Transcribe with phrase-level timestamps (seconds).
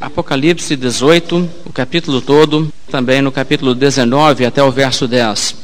[0.00, 5.56] Apocalipse 18, o capítulo todo, também no capítulo 19 até o verso 10.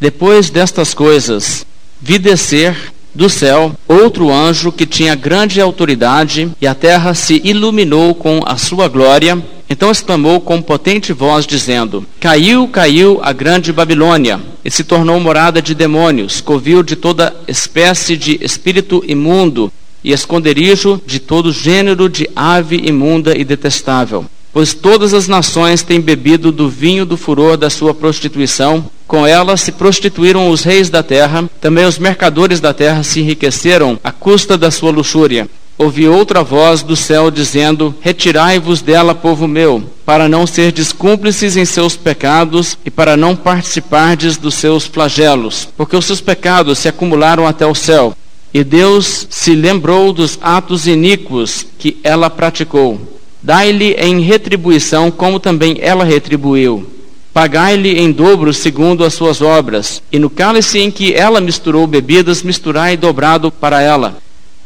[0.00, 1.64] Depois destas coisas,
[2.00, 2.74] vi descer
[3.14, 8.56] do céu outro anjo que tinha grande autoridade, e a terra se iluminou com a
[8.56, 9.40] sua glória.
[9.68, 15.60] Então exclamou com potente voz, dizendo: Caiu, caiu a grande Babilônia, e se tornou morada
[15.60, 19.70] de demônios, covil de toda espécie de espírito imundo,
[20.04, 24.26] e esconderijo de todo gênero de ave imunda e detestável.
[24.52, 29.56] Pois todas as nações têm bebido do vinho do furor da sua prostituição, com ela
[29.56, 34.56] se prostituíram os reis da terra, também os mercadores da terra se enriqueceram à custa
[34.56, 35.48] da sua luxúria.
[35.76, 41.64] Ouvi outra voz do céu dizendo: Retirai-vos dela, povo meu, para não serdes cúmplices em
[41.64, 47.44] seus pecados e para não participardes dos seus flagelos, porque os seus pecados se acumularam
[47.44, 48.16] até o céu.
[48.54, 53.00] E Deus se lembrou dos atos iníquos que ela praticou.
[53.42, 56.88] Dai-lhe em retribuição como também ela retribuiu.
[57.32, 62.44] Pagai-lhe em dobro segundo as suas obras, e no cálice em que ela misturou bebidas,
[62.44, 64.18] misturai dobrado para ela.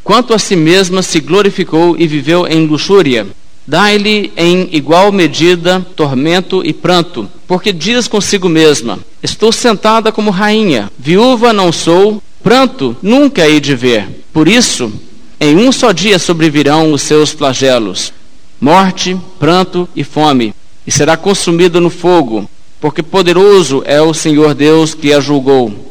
[0.05, 3.27] Quanto a si mesma se glorificou e viveu em luxúria,
[3.67, 10.91] dai-lhe em igual medida tormento e pranto, porque diz consigo mesma: Estou sentada como rainha,
[10.98, 14.25] viúva não sou, pranto nunca hei de ver.
[14.33, 14.92] Por isso,
[15.41, 18.12] em um só dia sobrevirão os seus flagelos:
[18.61, 20.55] morte, pranto e fome,
[20.86, 22.48] e será consumido no fogo
[22.80, 25.86] porque poderoso é o Senhor Deus que a julgou.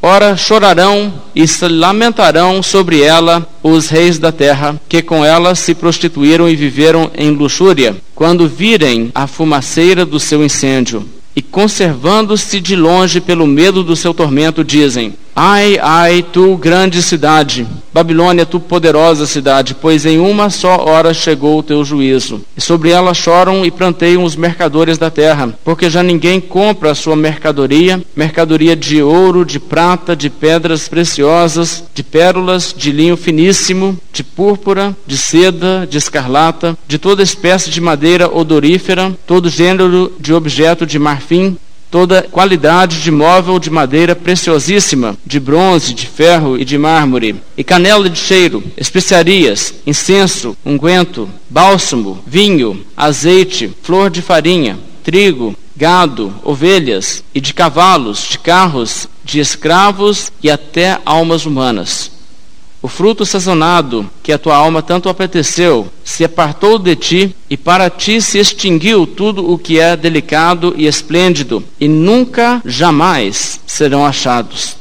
[0.00, 5.74] Ora, chorarão e se lamentarão sobre ela os reis da terra, que com ela se
[5.74, 11.06] prostituíram e viveram em luxúria, quando virem a fumaceira do seu incêndio.
[11.36, 17.66] E conservando-se de longe pelo medo do seu tormento, dizem: Ai, ai, tu grande cidade,
[17.92, 22.42] Babilônia, tu poderosa cidade, pois em uma só hora chegou o teu juízo.
[22.54, 26.94] E sobre ela choram e planteiam os mercadores da terra, porque já ninguém compra a
[26.94, 33.98] sua mercadoria, mercadoria de ouro, de prata, de pedras preciosas, de pérolas, de linho finíssimo,
[34.12, 40.34] de púrpura, de seda, de escarlata, de toda espécie de madeira odorífera, todo gênero de
[40.34, 41.56] objeto de marfim,
[41.92, 47.62] toda qualidade de móvel de madeira preciosíssima, de bronze, de ferro e de mármore, e
[47.62, 57.22] canela de cheiro, especiarias, incenso, unguento, bálsamo, vinho, azeite, flor de farinha, trigo, gado, ovelhas,
[57.34, 62.10] e de cavalos, de carros, de escravos e até almas humanas.
[62.82, 67.88] O fruto sazonado que a tua alma tanto apeteceu se apartou de ti, e para
[67.88, 74.76] ti se extinguiu tudo o que é delicado e esplêndido, e nunca, jamais serão achados.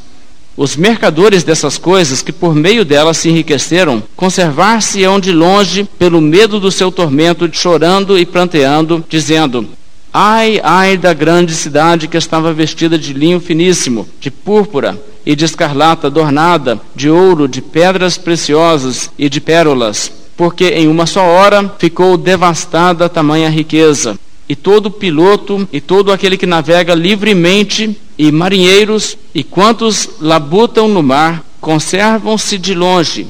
[0.58, 6.60] Os mercadores dessas coisas, que por meio delas se enriqueceram, conservar-se-ão de longe pelo medo
[6.60, 9.68] do seu tormento, chorando e pranteando, dizendo:
[10.12, 15.46] Ai, ai da grande cidade que estava vestida de linho finíssimo, de púrpura e de
[15.46, 21.74] escarlata adornada, de ouro, de pedras preciosas e de pérolas, porque em uma só hora
[21.78, 24.18] ficou devastada tamanha riqueza.
[24.50, 31.02] E todo piloto e todo aquele que navega livremente, e marinheiros, e quantos labutam no
[31.02, 33.28] mar, conservam-se de longe.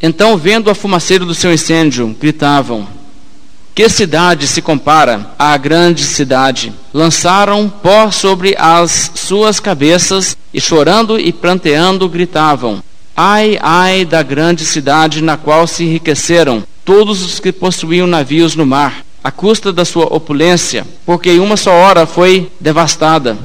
[0.00, 2.86] Então, vendo a fumaceira do seu incêndio, gritavam:
[3.74, 6.72] que cidade se compara à grande cidade?
[6.92, 12.80] Lançaram pó sobre as suas cabeças e, chorando e pranteando, gritavam:
[13.16, 18.64] Ai, ai da grande cidade na qual se enriqueceram todos os que possuíam navios no
[18.64, 23.36] mar, à custa da sua opulência, porque em uma só hora foi devastada.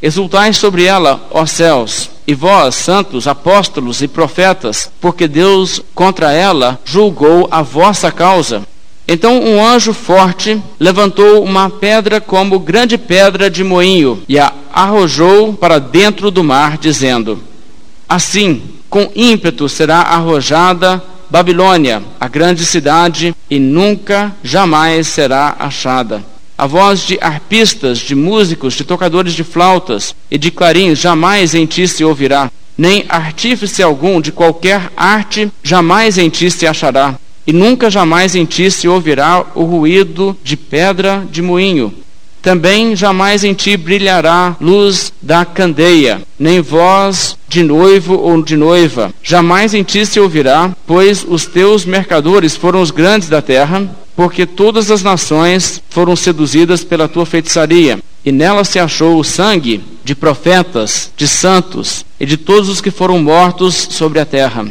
[0.00, 6.78] Exultai sobre ela, ó céus, e vós, santos, apóstolos e profetas, porque Deus contra ela
[6.84, 8.62] julgou a vossa causa.
[9.08, 15.54] Então um anjo forte levantou uma pedra como grande pedra de moinho e a arrojou
[15.54, 17.38] para dentro do mar, dizendo:
[18.08, 26.24] Assim, com ímpeto será arrojada Babilônia, a grande cidade, e nunca, jamais será achada.
[26.58, 31.66] A voz de arpistas, de músicos, de tocadores de flautas e de clarins jamais em
[31.66, 37.16] ti se ouvirá, nem artífice algum de qualquer arte jamais em ti se achará
[37.46, 41.94] e nunca jamais em ti se ouvirá o ruído de pedra de moinho.
[42.42, 49.12] Também jamais em ti brilhará luz da candeia, nem voz de noivo ou de noiva.
[49.22, 54.46] Jamais em ti se ouvirá, pois os teus mercadores foram os grandes da terra, porque
[54.46, 57.98] todas as nações foram seduzidas pela tua feitiçaria.
[58.24, 62.92] E nela se achou o sangue de profetas, de santos e de todos os que
[62.92, 64.66] foram mortos sobre a terra.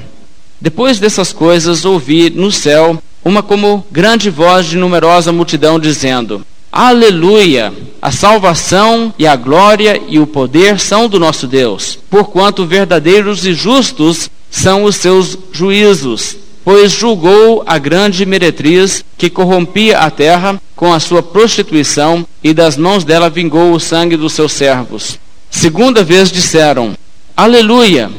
[0.59, 7.73] Depois dessas coisas, ouvi no céu uma como grande voz de numerosa multidão, dizendo: Aleluia!
[8.01, 13.53] A salvação e a glória e o poder são do nosso Deus, porquanto verdadeiros e
[13.53, 16.35] justos são os seus juízos.
[16.63, 22.75] Pois julgou a grande meretriz que corrompia a terra com a sua prostituição, e das
[22.75, 25.19] mãos dela vingou o sangue dos seus servos.
[25.49, 26.93] Segunda vez disseram:
[27.35, 28.11] Aleluia!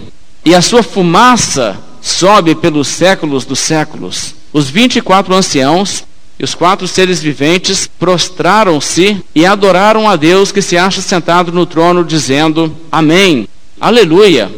[0.44, 1.76] E a sua fumaça
[2.06, 4.34] sobe pelos séculos dos séculos.
[4.52, 6.04] Os vinte e quatro anciãos
[6.38, 11.66] e os quatro seres viventes prostraram-se e adoraram a Deus que se acha sentado no
[11.66, 13.48] trono, dizendo: Amém,
[13.80, 14.50] Aleluia.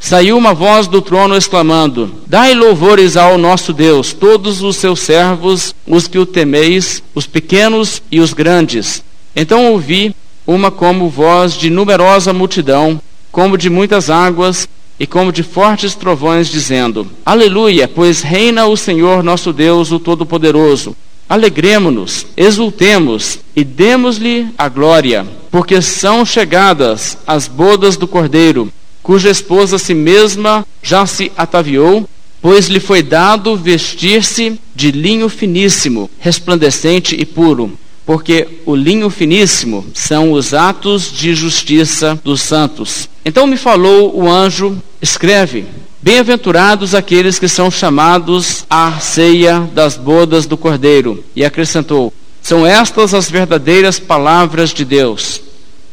[0.00, 5.74] Saiu uma voz do trono exclamando: Dai louvores ao nosso Deus, todos os seus servos,
[5.86, 9.04] os que o temeis, os pequenos e os grandes.
[9.36, 10.14] Então ouvi
[10.46, 14.68] uma como voz de numerosa multidão, como de muitas águas,
[14.98, 20.96] e como de fortes trovões, dizendo: Aleluia, pois reina o Senhor nosso Deus, o Todo-Poderoso.
[21.28, 28.70] Alegremos-nos, exultemos e demos-lhe a glória, porque são chegadas as bodas do Cordeiro,
[29.02, 32.08] cuja esposa si mesma já se ataviou,
[32.42, 37.72] pois lhe foi dado vestir-se de linho finíssimo, resplandecente e puro,
[38.06, 43.08] porque o linho finíssimo são os atos de justiça dos santos.
[43.24, 45.66] Então me falou o anjo: escreve
[46.04, 51.24] Bem-aventurados aqueles que são chamados à ceia das bodas do Cordeiro.
[51.34, 52.12] E acrescentou:
[52.42, 55.40] São estas as verdadeiras palavras de Deus.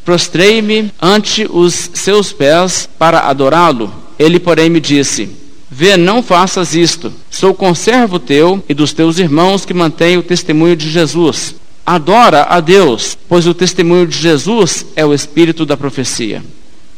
[0.03, 3.89] Prostrei-me ante os seus pés para adorá-lo.
[4.19, 5.29] Ele, porém, me disse:
[5.69, 7.13] Vê, não faças isto.
[7.29, 11.55] Sou conservo teu e dos teus irmãos que mantêm o testemunho de Jesus.
[11.85, 16.43] Adora a Deus, pois o testemunho de Jesus é o espírito da profecia.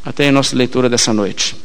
[0.06, 1.56] Até a nossa leitura dessa noite.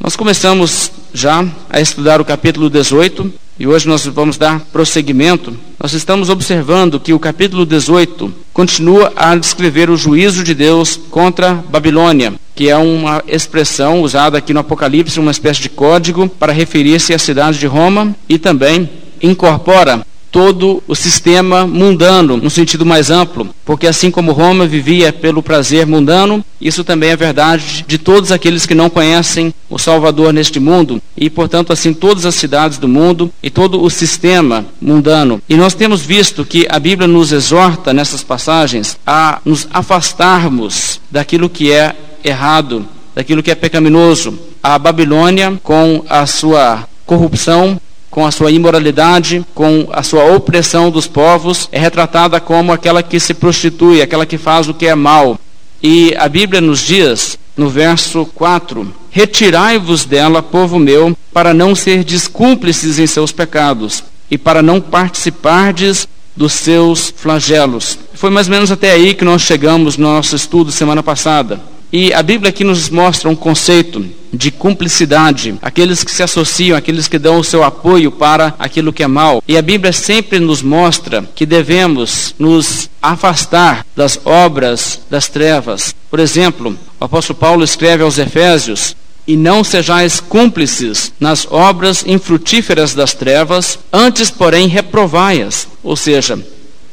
[0.00, 5.56] Nós começamos já a estudar o capítulo 18 e hoje nós vamos dar prosseguimento.
[5.80, 11.54] Nós estamos observando que o capítulo 18 continua a descrever o juízo de Deus contra
[11.54, 17.14] Babilônia, que é uma expressão usada aqui no Apocalipse, uma espécie de código para referir-se
[17.14, 18.88] à cidade de Roma e também
[19.22, 20.06] incorpora
[20.36, 25.86] todo o sistema mundano, no sentido mais amplo, porque assim como Roma vivia pelo prazer
[25.86, 31.00] mundano, isso também é verdade de todos aqueles que não conhecem o Salvador neste mundo,
[31.16, 35.40] e portanto assim todas as cidades do mundo e todo o sistema mundano.
[35.48, 41.48] E nós temos visto que a Bíblia nos exorta nessas passagens a nos afastarmos daquilo
[41.48, 44.38] que é errado, daquilo que é pecaminoso.
[44.62, 47.80] A Babilônia, com a sua corrupção,
[48.16, 53.20] com a sua imoralidade, com a sua opressão dos povos, é retratada como aquela que
[53.20, 55.38] se prostitui, aquela que faz o que é mal.
[55.82, 62.26] E a Bíblia nos diz, no verso 4, Retirai-vos dela, povo meu, para não serdes
[62.26, 67.98] cúmplices em seus pecados, e para não participardes dos seus flagelos.
[68.14, 71.60] Foi mais ou menos até aí que nós chegamos no nosso estudo semana passada.
[71.92, 77.08] E a Bíblia aqui nos mostra um conceito de cumplicidade, aqueles que se associam, aqueles
[77.08, 79.42] que dão o seu apoio para aquilo que é mal.
[79.46, 85.94] E a Bíblia sempre nos mostra que devemos nos afastar das obras das trevas.
[86.10, 88.96] Por exemplo, o apóstolo Paulo escreve aos Efésios:
[89.26, 95.66] e não sejais cúmplices nas obras infrutíferas das trevas, antes, porém, reprovai-as.
[95.82, 96.38] Ou seja,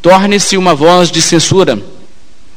[0.02, 1.82] torne-se uma voz de censura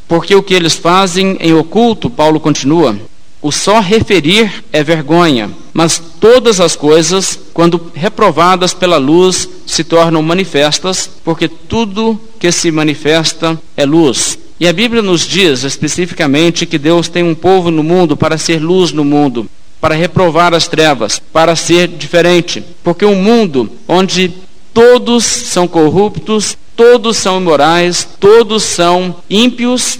[0.08, 2.96] porque o que eles fazem em oculto, Paulo continua,
[3.42, 10.22] o só referir é vergonha, mas todas as coisas, quando reprovadas pela luz, se tornam
[10.22, 14.38] manifestas, porque tudo que se manifesta é luz.
[14.58, 18.60] E a Bíblia nos diz especificamente que Deus tem um povo no mundo para ser
[18.60, 19.46] luz no mundo,
[19.80, 22.64] para reprovar as trevas, para ser diferente.
[22.82, 24.32] Porque um mundo onde
[24.72, 29.98] todos são corruptos, todos são imorais, todos são ímpios,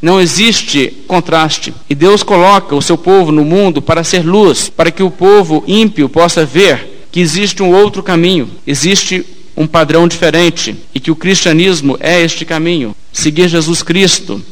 [0.00, 1.74] não existe contraste.
[1.90, 5.64] E Deus coloca o seu povo no mundo para ser luz, para que o povo
[5.66, 9.24] ímpio possa ver que existe um outro caminho, existe
[9.56, 14.42] um padrão diferente e que o cristianismo é este caminho, seguir Jesus Cristo,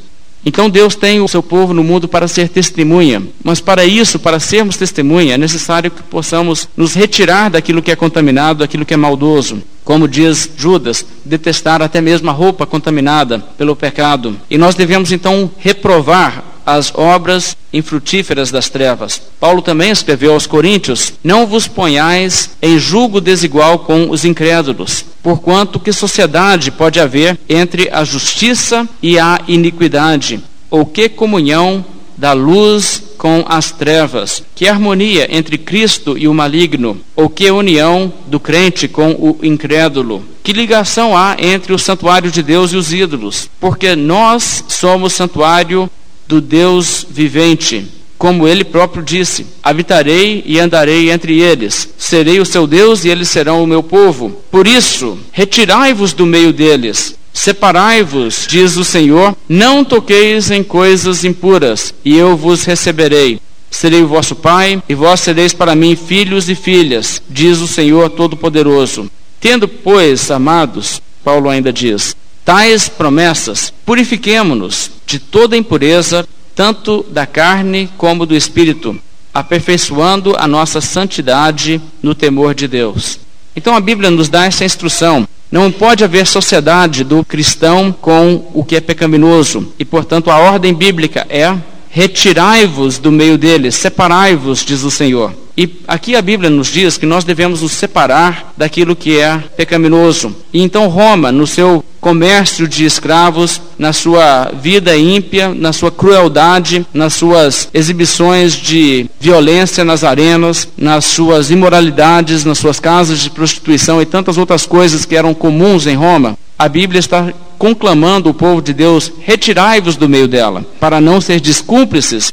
[0.45, 4.41] então Deus tem o seu povo no mundo para ser testemunha, mas para isso, para
[4.41, 8.97] sermos testemunha, é necessário que possamos nos retirar daquilo que é contaminado, daquilo que é
[8.97, 9.63] maldoso.
[9.85, 14.39] Como diz Judas, detestar até mesmo a roupa contaminada pelo pecado.
[14.49, 19.21] E nós devemos então reprovar as obras infrutíferas das trevas.
[19.41, 25.81] Paulo também escreveu aos Coríntios: Não vos ponhais em julgo desigual com os incrédulos, porquanto
[25.81, 30.41] que sociedade pode haver entre a justiça e a iniquidade?
[30.71, 31.85] Ou que comunhão
[32.23, 34.45] da luz com as trevas?
[34.55, 37.01] Que harmonia entre Cristo e o maligno?
[37.17, 40.23] Ou que união do crente com o incrédulo?
[40.41, 43.51] Que ligação há entre o santuário de Deus e os ídolos?
[43.59, 45.91] Porque nós somos santuário
[46.29, 47.89] do Deus vivente.
[48.17, 53.31] Como ele próprio disse: Habitarei e andarei entre eles, serei o seu Deus e eles
[53.31, 54.31] serão o meu povo.
[54.49, 61.95] Por isso, retirai-vos do meio deles, Separai-vos, diz o Senhor, não toqueis em coisas impuras,
[62.05, 63.41] e eu vos receberei.
[63.71, 68.11] Serei o vosso pai, e vós sereis para mim filhos e filhas, diz o Senhor
[68.11, 69.11] Todo-Poderoso.
[69.41, 77.89] Tendo, pois, amados, Paulo ainda diz, tais promessas, purifiquemo-nos de toda impureza, tanto da carne
[77.97, 78.97] como do espírito,
[79.33, 83.19] aperfeiçoando a nossa santidade no temor de Deus.
[83.57, 88.65] Então a Bíblia nos dá essa instrução não pode haver sociedade do cristão com o
[88.65, 89.71] que é pecaminoso.
[89.79, 91.55] E, portanto, a ordem bíblica é:
[91.91, 95.35] retirai-vos do meio deles, separai-vos, diz o Senhor.
[95.63, 100.35] E aqui a Bíblia nos diz que nós devemos nos separar daquilo que é pecaminoso.
[100.53, 106.85] E então Roma, no seu comércio de escravos, na sua vida ímpia, na sua crueldade,
[106.93, 114.03] nas suas exibições de violência nas arenas, nas suas imoralidades, nas suas casas de prostituição
[114.03, 118.61] e tantas outras coisas que eram comuns em Roma, a Bíblia está conclamando o povo
[118.61, 122.33] de Deus: retirai-vos do meio dela, para não ser descúmplices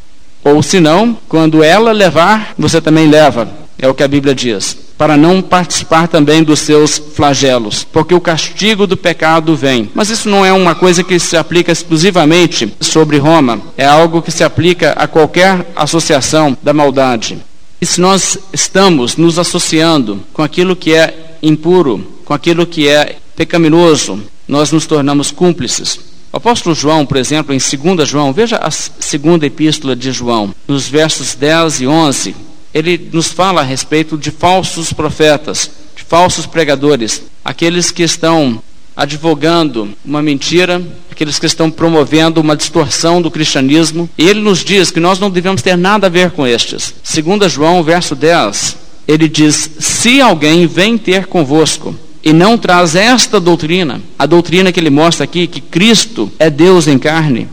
[0.53, 3.47] ou senão, quando ela levar, você também leva.
[3.77, 4.77] É o que a Bíblia diz.
[4.97, 9.89] Para não participar também dos seus flagelos, porque o castigo do pecado vem.
[9.93, 14.31] Mas isso não é uma coisa que se aplica exclusivamente sobre Roma, é algo que
[14.31, 17.37] se aplica a qualquer associação da maldade.
[17.81, 23.15] E se nós estamos nos associando com aquilo que é impuro, com aquilo que é
[23.37, 26.08] pecaminoso, nós nos tornamos cúmplices.
[26.31, 30.87] O apóstolo João, por exemplo, em 2 João, veja a segunda epístola de João, nos
[30.87, 32.35] versos 10 e 11,
[32.71, 38.61] ele nos fala a respeito de falsos profetas, de falsos pregadores, aqueles que estão
[38.95, 44.09] advogando uma mentira, aqueles que estão promovendo uma distorção do cristianismo.
[44.17, 46.93] E ele nos diz que nós não devemos ter nada a ver com estes.
[47.11, 48.75] 2 João, verso 10,
[49.07, 54.79] ele diz: Se alguém vem ter convosco e não traz esta doutrina, a doutrina que
[54.79, 57.47] ele mostra aqui, que Cristo é Deus em carne,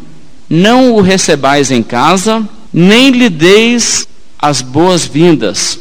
[0.49, 4.07] não o recebais em casa, nem lhe deis
[4.39, 5.79] as boas-vindas.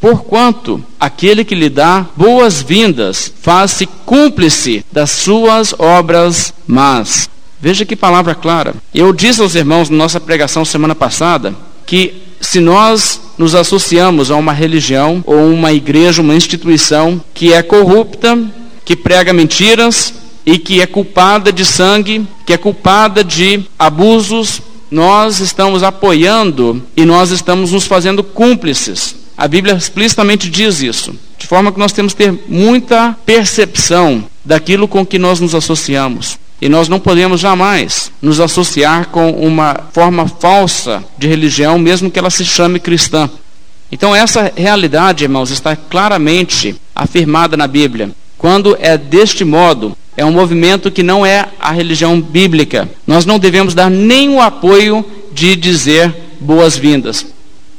[0.00, 7.30] Porquanto aquele que lhe dá boas-vindas faz-se cúmplice das suas obras más.
[7.60, 8.74] Veja que palavra clara.
[8.92, 11.54] Eu disse aos irmãos na nossa pregação semana passada
[11.86, 17.62] que se nós nos associamos a uma religião ou uma igreja, uma instituição que é
[17.62, 18.38] corrupta,
[18.84, 20.12] que prega mentiras
[20.44, 27.04] e que é culpada de sangue, que é culpada de abusos, nós estamos apoiando e
[27.04, 29.14] nós estamos nos fazendo cúmplices.
[29.38, 34.88] A Bíblia explicitamente diz isso, de forma que nós temos que ter muita percepção daquilo
[34.88, 36.38] com que nós nos associamos.
[36.62, 42.20] E nós não podemos jamais nos associar com uma forma falsa de religião, mesmo que
[42.20, 43.28] ela se chame cristã.
[43.90, 48.12] Então, essa realidade, irmãos, está claramente afirmada na Bíblia.
[48.38, 52.88] Quando é deste modo, é um movimento que não é a religião bíblica.
[53.04, 57.26] Nós não devemos dar o apoio de dizer boas-vindas.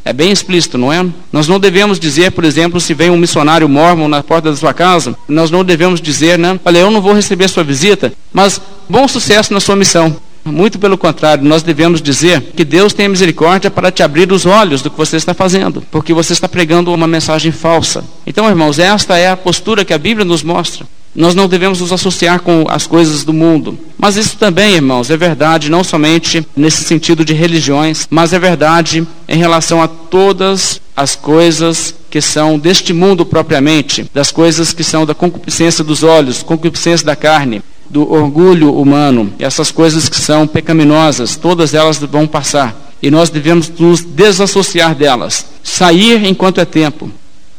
[0.05, 1.05] É bem explícito, não é?
[1.31, 4.73] Nós não devemos dizer, por exemplo, se vem um missionário mormon na porta da sua
[4.73, 6.59] casa, nós não devemos dizer, né?
[6.65, 8.59] Olha, eu não vou receber sua visita, mas
[8.89, 10.15] bom sucesso na sua missão.
[10.45, 14.81] Muito pelo contrário, nós devemos dizer que Deus tem misericórdia para te abrir os olhos
[14.81, 18.03] do que você está fazendo, porque você está pregando uma mensagem falsa.
[18.27, 20.85] Então, irmãos, esta é a postura que a Bíblia nos mostra.
[21.15, 23.77] Nós não devemos nos associar com as coisas do mundo.
[23.97, 29.07] Mas isso também, irmãos, é verdade não somente nesse sentido de religiões, mas é verdade
[29.29, 35.05] em relação a todas as coisas que são deste mundo propriamente, das coisas que são
[35.05, 37.61] da concupiscência dos olhos, concupiscência da carne,
[37.93, 42.75] do orgulho humano, essas coisas que são pecaminosas, todas elas vão passar.
[43.01, 47.09] E nós devemos nos desassociar delas, sair enquanto é tempo.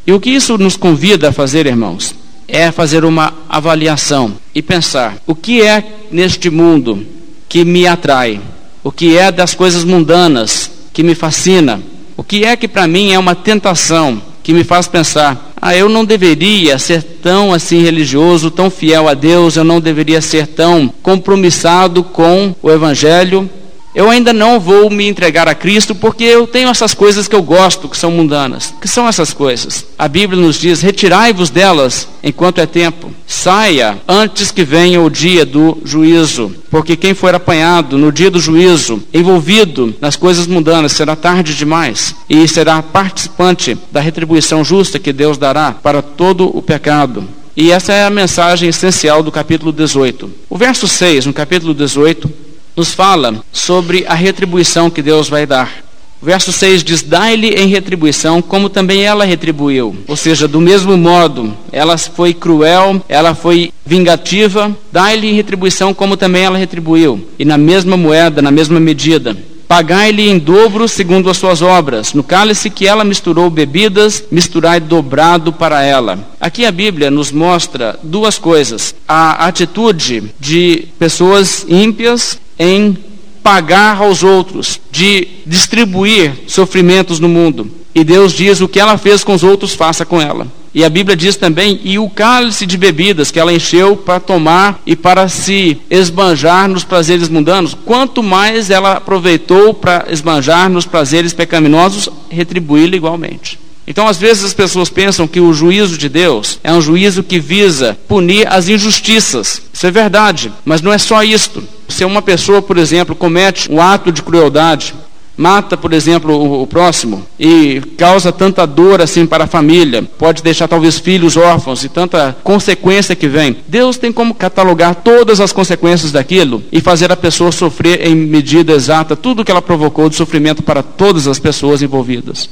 [0.06, 2.14] E o que isso nos convida a fazer, irmãos?
[2.48, 7.06] é fazer uma avaliação e pensar: o que é neste mundo
[7.48, 8.40] que me atrai?
[8.82, 11.80] O que é das coisas mundanas que me fascina?
[12.16, 15.88] O que é que para mim é uma tentação que me faz pensar: ah, eu
[15.88, 20.92] não deveria ser tão assim religioso, tão fiel a Deus, eu não deveria ser tão
[21.02, 23.48] compromissado com o Evangelho?
[23.94, 27.42] Eu ainda não vou me entregar a Cristo porque eu tenho essas coisas que eu
[27.42, 28.74] gosto, que são mundanas.
[28.80, 29.86] Que são essas coisas?
[29.96, 33.12] A Bíblia nos diz: retirai-vos delas enquanto é tempo.
[33.26, 36.52] Saia antes que venha o dia do juízo.
[36.70, 42.16] Porque quem for apanhado no dia do juízo, envolvido nas coisas mundanas, será tarde demais
[42.28, 47.24] e será participante da retribuição justa que Deus dará para todo o pecado.
[47.56, 50.28] E essa é a mensagem essencial do capítulo 18.
[50.50, 52.28] O verso 6, no capítulo 18,
[52.76, 55.84] nos fala sobre a retribuição que Deus vai dar.
[56.20, 59.94] O verso 6 diz: Dai-lhe em retribuição, como também ela retribuiu.
[60.08, 66.16] Ou seja, do mesmo modo, ela foi cruel, ela foi vingativa, dai-lhe em retribuição, como
[66.16, 67.28] também ela retribuiu.
[67.38, 69.36] E na mesma moeda, na mesma medida.
[69.68, 72.12] Pagai-lhe em dobro segundo as suas obras.
[72.12, 76.18] No cálice que ela misturou bebidas, misturai dobrado para ela.
[76.40, 82.96] Aqui a Bíblia nos mostra duas coisas: a atitude de pessoas ímpias em
[83.42, 87.70] pagar aos outros, de distribuir sofrimentos no mundo.
[87.94, 90.46] E Deus diz: o que ela fez com os outros, faça com ela.
[90.74, 94.82] E a Bíblia diz também: e o cálice de bebidas que ela encheu para tomar
[94.84, 101.32] e para se esbanjar nos prazeres mundanos, quanto mais ela aproveitou para esbanjar nos prazeres
[101.32, 103.63] pecaminosos, retribuí-lo igualmente.
[103.86, 107.38] Então, às vezes, as pessoas pensam que o juízo de Deus é um juízo que
[107.38, 109.62] visa punir as injustiças.
[109.72, 111.62] Isso é verdade, mas não é só isto.
[111.88, 114.94] Se uma pessoa, por exemplo, comete um ato de crueldade,
[115.36, 120.42] mata, por exemplo, o, o, próximo e causa tanta dor assim para a família, pode
[120.42, 123.56] deixar talvez filhos órfãos e tanta consequência que vem.
[123.68, 128.72] Deus tem como catalogar todas as consequências daquilo e fazer a pessoa sofrer em medida
[128.72, 132.48] exata tudo que ela provocou de sofrimento para todas as pessoas envolvidas.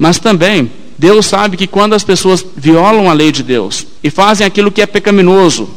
[0.00, 4.46] Mas também, Deus sabe que quando as pessoas violam a lei de Deus e fazem
[4.46, 5.68] aquilo que é pecaminoso,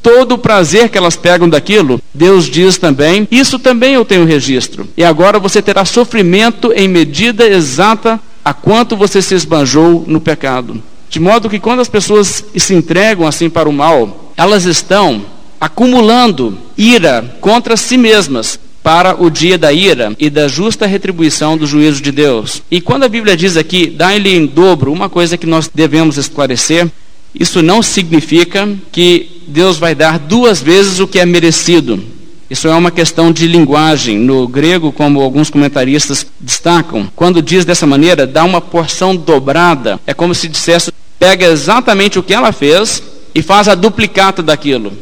[0.00, 4.86] todo o prazer que elas pegam daquilo, Deus diz também: Isso também eu tenho registro.
[4.96, 10.80] E agora você terá sofrimento em medida exata a quanto você se esbanjou no pecado.
[11.08, 15.24] De modo que quando as pessoas se entregam assim para o mal, elas estão
[15.60, 21.66] acumulando ira contra si mesmas, para o dia da ira e da justa retribuição do
[21.66, 22.62] juízo de Deus.
[22.70, 26.88] E quando a Bíblia diz aqui, dá-lhe em dobro, uma coisa que nós devemos esclarecer,
[27.34, 32.02] isso não significa que Deus vai dar duas vezes o que é merecido.
[32.48, 34.18] Isso é uma questão de linguagem.
[34.18, 40.00] No grego, como alguns comentaristas destacam, quando diz dessa maneira, dá uma porção dobrada.
[40.04, 43.00] É como se dissesse, pega exatamente o que ela fez
[43.32, 44.92] e faz a duplicata daquilo.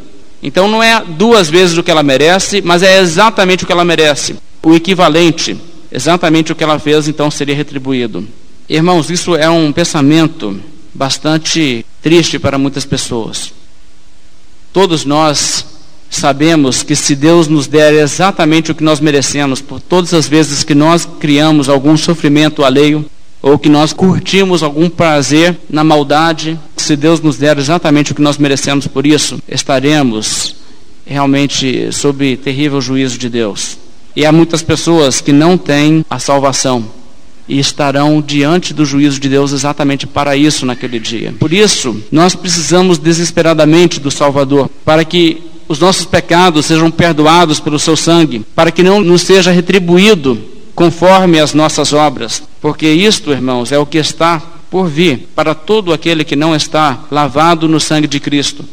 [0.41, 3.83] Então não é duas vezes o que ela merece, mas é exatamente o que ela
[3.83, 4.35] merece.
[4.63, 5.57] O equivalente,
[5.91, 8.27] exatamente o que ela fez, então seria retribuído.
[8.67, 10.59] Irmãos, isso é um pensamento
[10.93, 13.53] bastante triste para muitas pessoas.
[14.71, 15.65] Todos nós
[16.09, 20.63] sabemos que se Deus nos der exatamente o que nós merecemos, por todas as vezes
[20.63, 23.05] que nós criamos algum sofrimento alheio,
[23.41, 28.21] ou que nós curtimos algum prazer na maldade, se Deus nos der exatamente o que
[28.21, 30.55] nós merecemos por isso, estaremos
[31.05, 33.77] realmente sob terrível juízo de Deus.
[34.15, 36.83] E há muitas pessoas que não têm a salvação
[37.47, 41.31] e estarão diante do juízo de Deus exatamente para isso naquele dia.
[41.39, 47.77] Por isso, nós precisamos desesperadamente do Salvador, para que os nossos pecados sejam perdoados pelo
[47.77, 50.39] seu sangue, para que não nos seja retribuído
[50.73, 55.93] conforme as nossas obras, porque isto, irmãos, é o que está por vir para todo
[55.93, 58.63] aquele que não está lavado no sangue de Cristo.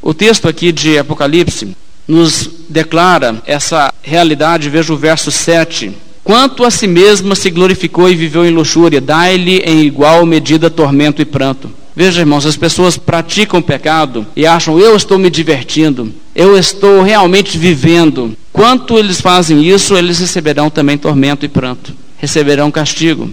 [0.00, 5.92] O texto aqui de Apocalipse nos declara essa realidade, veja o verso 7.
[6.22, 11.20] Quanto a si mesma se glorificou e viveu em luxúria, dai-lhe em igual medida tormento
[11.20, 11.70] e pranto.
[11.94, 17.56] Veja, irmãos, as pessoas praticam pecado e acham, eu estou me divertindo, eu estou realmente
[17.56, 18.36] vivendo.
[18.52, 23.30] Quanto eles fazem isso, eles receberão também tormento e pranto, receberão castigo.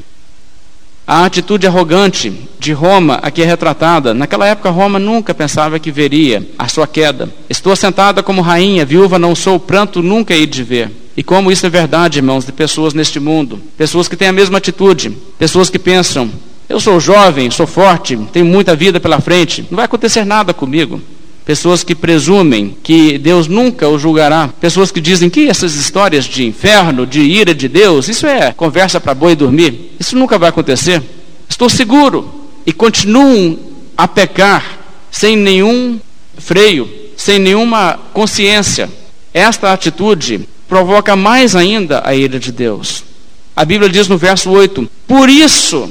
[1.05, 4.13] A atitude arrogante de Roma, aqui é retratada.
[4.13, 7.29] Naquela época, Roma nunca pensava que veria a sua queda.
[7.49, 10.89] Estou sentada como rainha, viúva não sou, pranto nunca hei de ver.
[11.17, 13.61] E como isso é verdade, irmãos, de pessoas neste mundo.
[13.77, 15.11] Pessoas que têm a mesma atitude.
[15.37, 16.31] Pessoas que pensam,
[16.69, 21.01] eu sou jovem, sou forte, tenho muita vida pela frente, não vai acontecer nada comigo.
[21.45, 24.47] Pessoas que presumem que Deus nunca o julgará.
[24.61, 29.01] Pessoas que dizem que essas histórias de inferno, de ira de Deus, isso é conversa
[29.01, 29.92] para boi dormir.
[30.03, 31.01] Isso nunca vai acontecer.
[31.47, 32.29] Estou seguro.
[32.65, 33.57] E continuam
[33.97, 35.97] a pecar sem nenhum
[36.37, 38.89] freio, sem nenhuma consciência.
[39.33, 43.05] Esta atitude provoca mais ainda a ira de Deus.
[43.55, 45.89] A Bíblia diz no verso 8: Por isso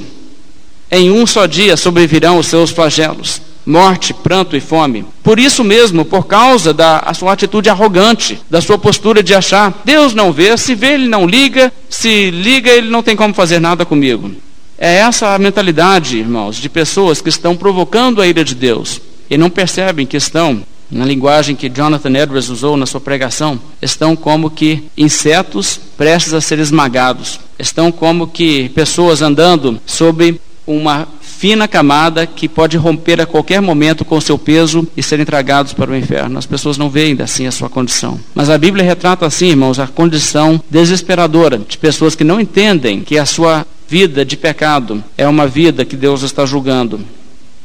[0.91, 3.41] em um só dia sobrevirão os seus flagelos.
[3.65, 5.05] Morte, pranto e fome.
[5.23, 10.15] Por isso mesmo, por causa da sua atitude arrogante, da sua postura de achar, Deus
[10.15, 13.85] não vê, se vê, ele não liga, se liga, ele não tem como fazer nada
[13.85, 14.33] comigo.
[14.79, 19.39] É essa a mentalidade, irmãos, de pessoas que estão provocando a ira de Deus e
[19.39, 24.51] não percebem que estão, na linguagem que Jonathan Edwards usou na sua pregação, estão como
[24.51, 31.09] que insetos prestes a ser esmagados, estão como que pessoas andando sobre uma
[31.43, 35.91] fina camada que pode romper a qualquer momento com seu peso e serem tragados para
[35.91, 36.39] o inferno.
[36.39, 38.21] As pessoas não veem assim a sua condição.
[38.33, 43.19] Mas a Bíblia retrata assim, irmãos, a condição desesperadora de pessoas que não entendem que
[43.19, 47.01] a sua vida de pecado é uma vida que Deus está julgando.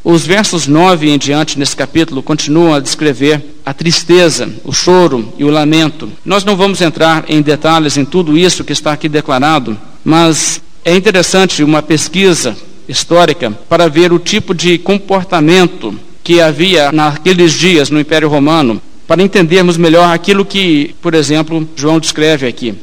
[0.04, 5.44] Os versos 9 em diante nesse capítulo continuam a descrever a tristeza, o choro e
[5.44, 6.12] o lamento.
[6.26, 10.96] Nós não vamos entrar em detalhes em tudo isso que está aqui declarado, mas é
[10.96, 12.58] interessante uma pesquisa
[12.88, 19.24] histórica para ver o tipo de comportamento que havia naqueles dias no Império Romano, para
[19.24, 22.76] entendermos melhor aquilo que, por exemplo, João descreve aqui.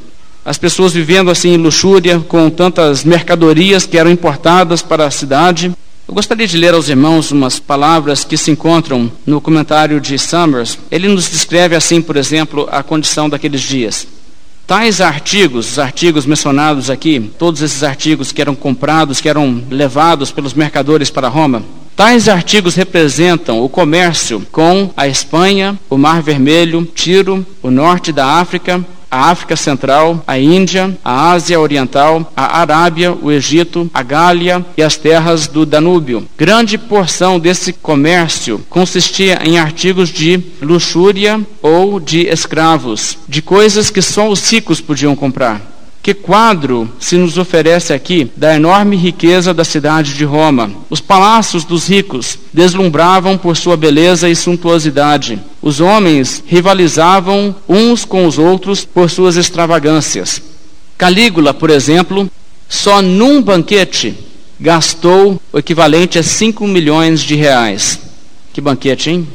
[0.45, 5.73] As pessoas vivendo assim em luxúria, com tantas mercadorias que eram importadas para a cidade.
[6.07, 10.79] Eu gostaria de ler aos irmãos umas palavras que se encontram no comentário de Summers.
[10.91, 14.07] Ele nos descreve assim, por exemplo, a condição daqueles dias.
[14.67, 20.31] Tais artigos, os artigos mencionados aqui, todos esses artigos que eram comprados, que eram levados
[20.31, 21.63] pelos mercadores para Roma,
[21.95, 28.25] tais artigos representam o comércio com a Espanha, o Mar Vermelho, Tiro, o norte da
[28.41, 28.83] África,
[29.15, 34.83] a África Central, a Índia, a Ásia Oriental, a Arábia, o Egito, a Gália e
[34.83, 36.27] as terras do Danúbio.
[36.37, 44.03] Grande porção desse comércio consistia em artigos de luxúria ou de escravos, de coisas que
[44.03, 45.74] só os ricos podiam comprar.
[46.05, 50.71] Que quadro se nos oferece aqui da enorme riqueza da cidade de Roma?
[50.91, 55.41] Os palácios dos ricos deslumbravam por sua beleza e suntuosidade.
[55.63, 60.43] Os homens rivalizavam uns com os outros por suas extravagâncias.
[60.99, 62.31] Calígula, por exemplo,
[62.69, 64.15] só num banquete
[64.61, 67.99] gastou o equivalente a 5 milhões de reais.
[68.53, 69.27] Que banquete, hein?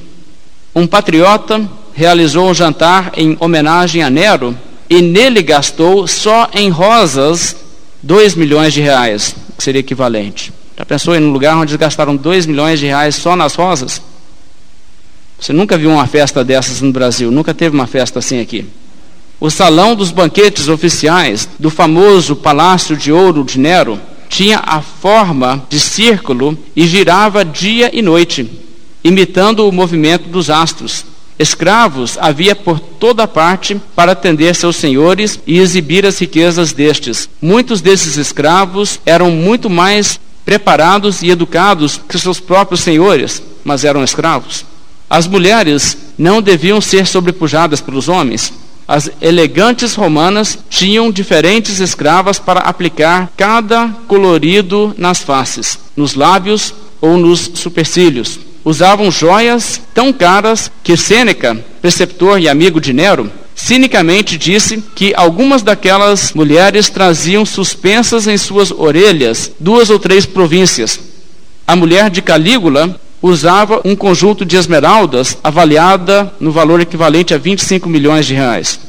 [0.75, 4.55] Um patriota realizou um jantar em homenagem a Nero
[4.89, 7.55] e nele gastou só em rosas
[8.01, 10.51] 2 milhões de reais, que seria equivalente.
[10.77, 14.01] Já pensou em um lugar onde eles gastaram 2 milhões de reais só nas rosas?
[15.39, 18.65] Você nunca viu uma festa dessas no Brasil, nunca teve uma festa assim aqui.
[19.39, 25.65] O salão dos banquetes oficiais do famoso Palácio de Ouro de Nero tinha a forma
[25.69, 28.49] de círculo e girava dia e noite,
[29.03, 31.05] imitando o movimento dos astros.
[31.39, 37.29] Escravos havia por toda parte para atender seus senhores e exibir as riquezas destes.
[37.41, 44.03] Muitos desses escravos eram muito mais preparados e educados que seus próprios senhores, mas eram
[44.03, 44.65] escravos.
[45.09, 48.51] As mulheres não deviam ser sobrepujadas pelos homens.
[48.85, 57.15] As elegantes romanas tinham diferentes escravas para aplicar cada colorido nas faces, nos lábios ou
[57.17, 64.83] nos supercílios usavam joias tão caras que Sêneca, preceptor e amigo de Nero, cinicamente disse
[64.95, 70.99] que algumas daquelas mulheres traziam suspensas em suas orelhas duas ou três províncias.
[71.67, 77.89] A mulher de Calígula usava um conjunto de esmeraldas avaliada no valor equivalente a 25
[77.89, 78.79] milhões de reais.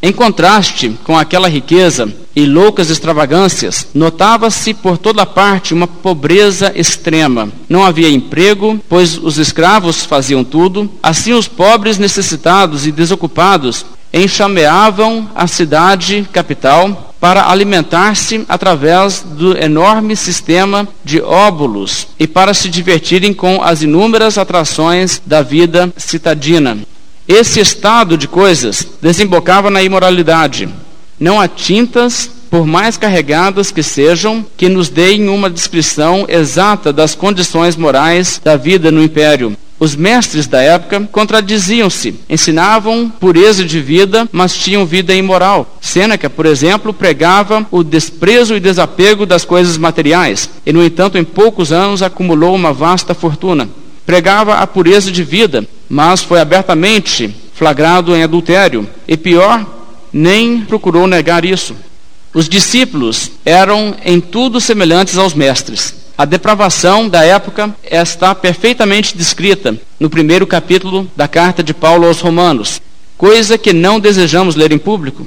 [0.00, 7.48] Em contraste com aquela riqueza e loucas extravagâncias, notava-se por toda parte uma pobreza extrema.
[7.68, 10.90] Não havia emprego, pois os escravos faziam tudo.
[11.02, 20.14] Assim, os pobres necessitados e desocupados enxameavam a cidade capital para alimentar-se através do enorme
[20.14, 26.78] sistema de óbulos e para se divertirem com as inúmeras atrações da vida citadina.
[27.26, 30.68] Esse estado de coisas desembocava na imoralidade.
[31.18, 37.14] Não há tintas, por mais carregadas que sejam, que nos deem uma descrição exata das
[37.14, 39.56] condições morais da vida no império.
[39.78, 45.76] Os mestres da época contradiziam-se, ensinavam pureza de vida, mas tinham vida imoral.
[45.80, 51.24] Sêneca, por exemplo, pregava o desprezo e desapego das coisas materiais, e no entanto, em
[51.24, 53.68] poucos anos acumulou uma vasta fortuna
[54.06, 58.88] pregava a pureza de vida, mas foi abertamente flagrado em adultério.
[59.06, 59.64] E pior,
[60.14, 61.74] nem procurou negar isso.
[62.32, 65.92] Os discípulos eram em tudo semelhantes aos mestres.
[66.16, 72.20] A depravação da época está perfeitamente descrita no primeiro capítulo da carta de Paulo aos
[72.20, 72.80] Romanos,
[73.18, 75.26] coisa que não desejamos ler em público.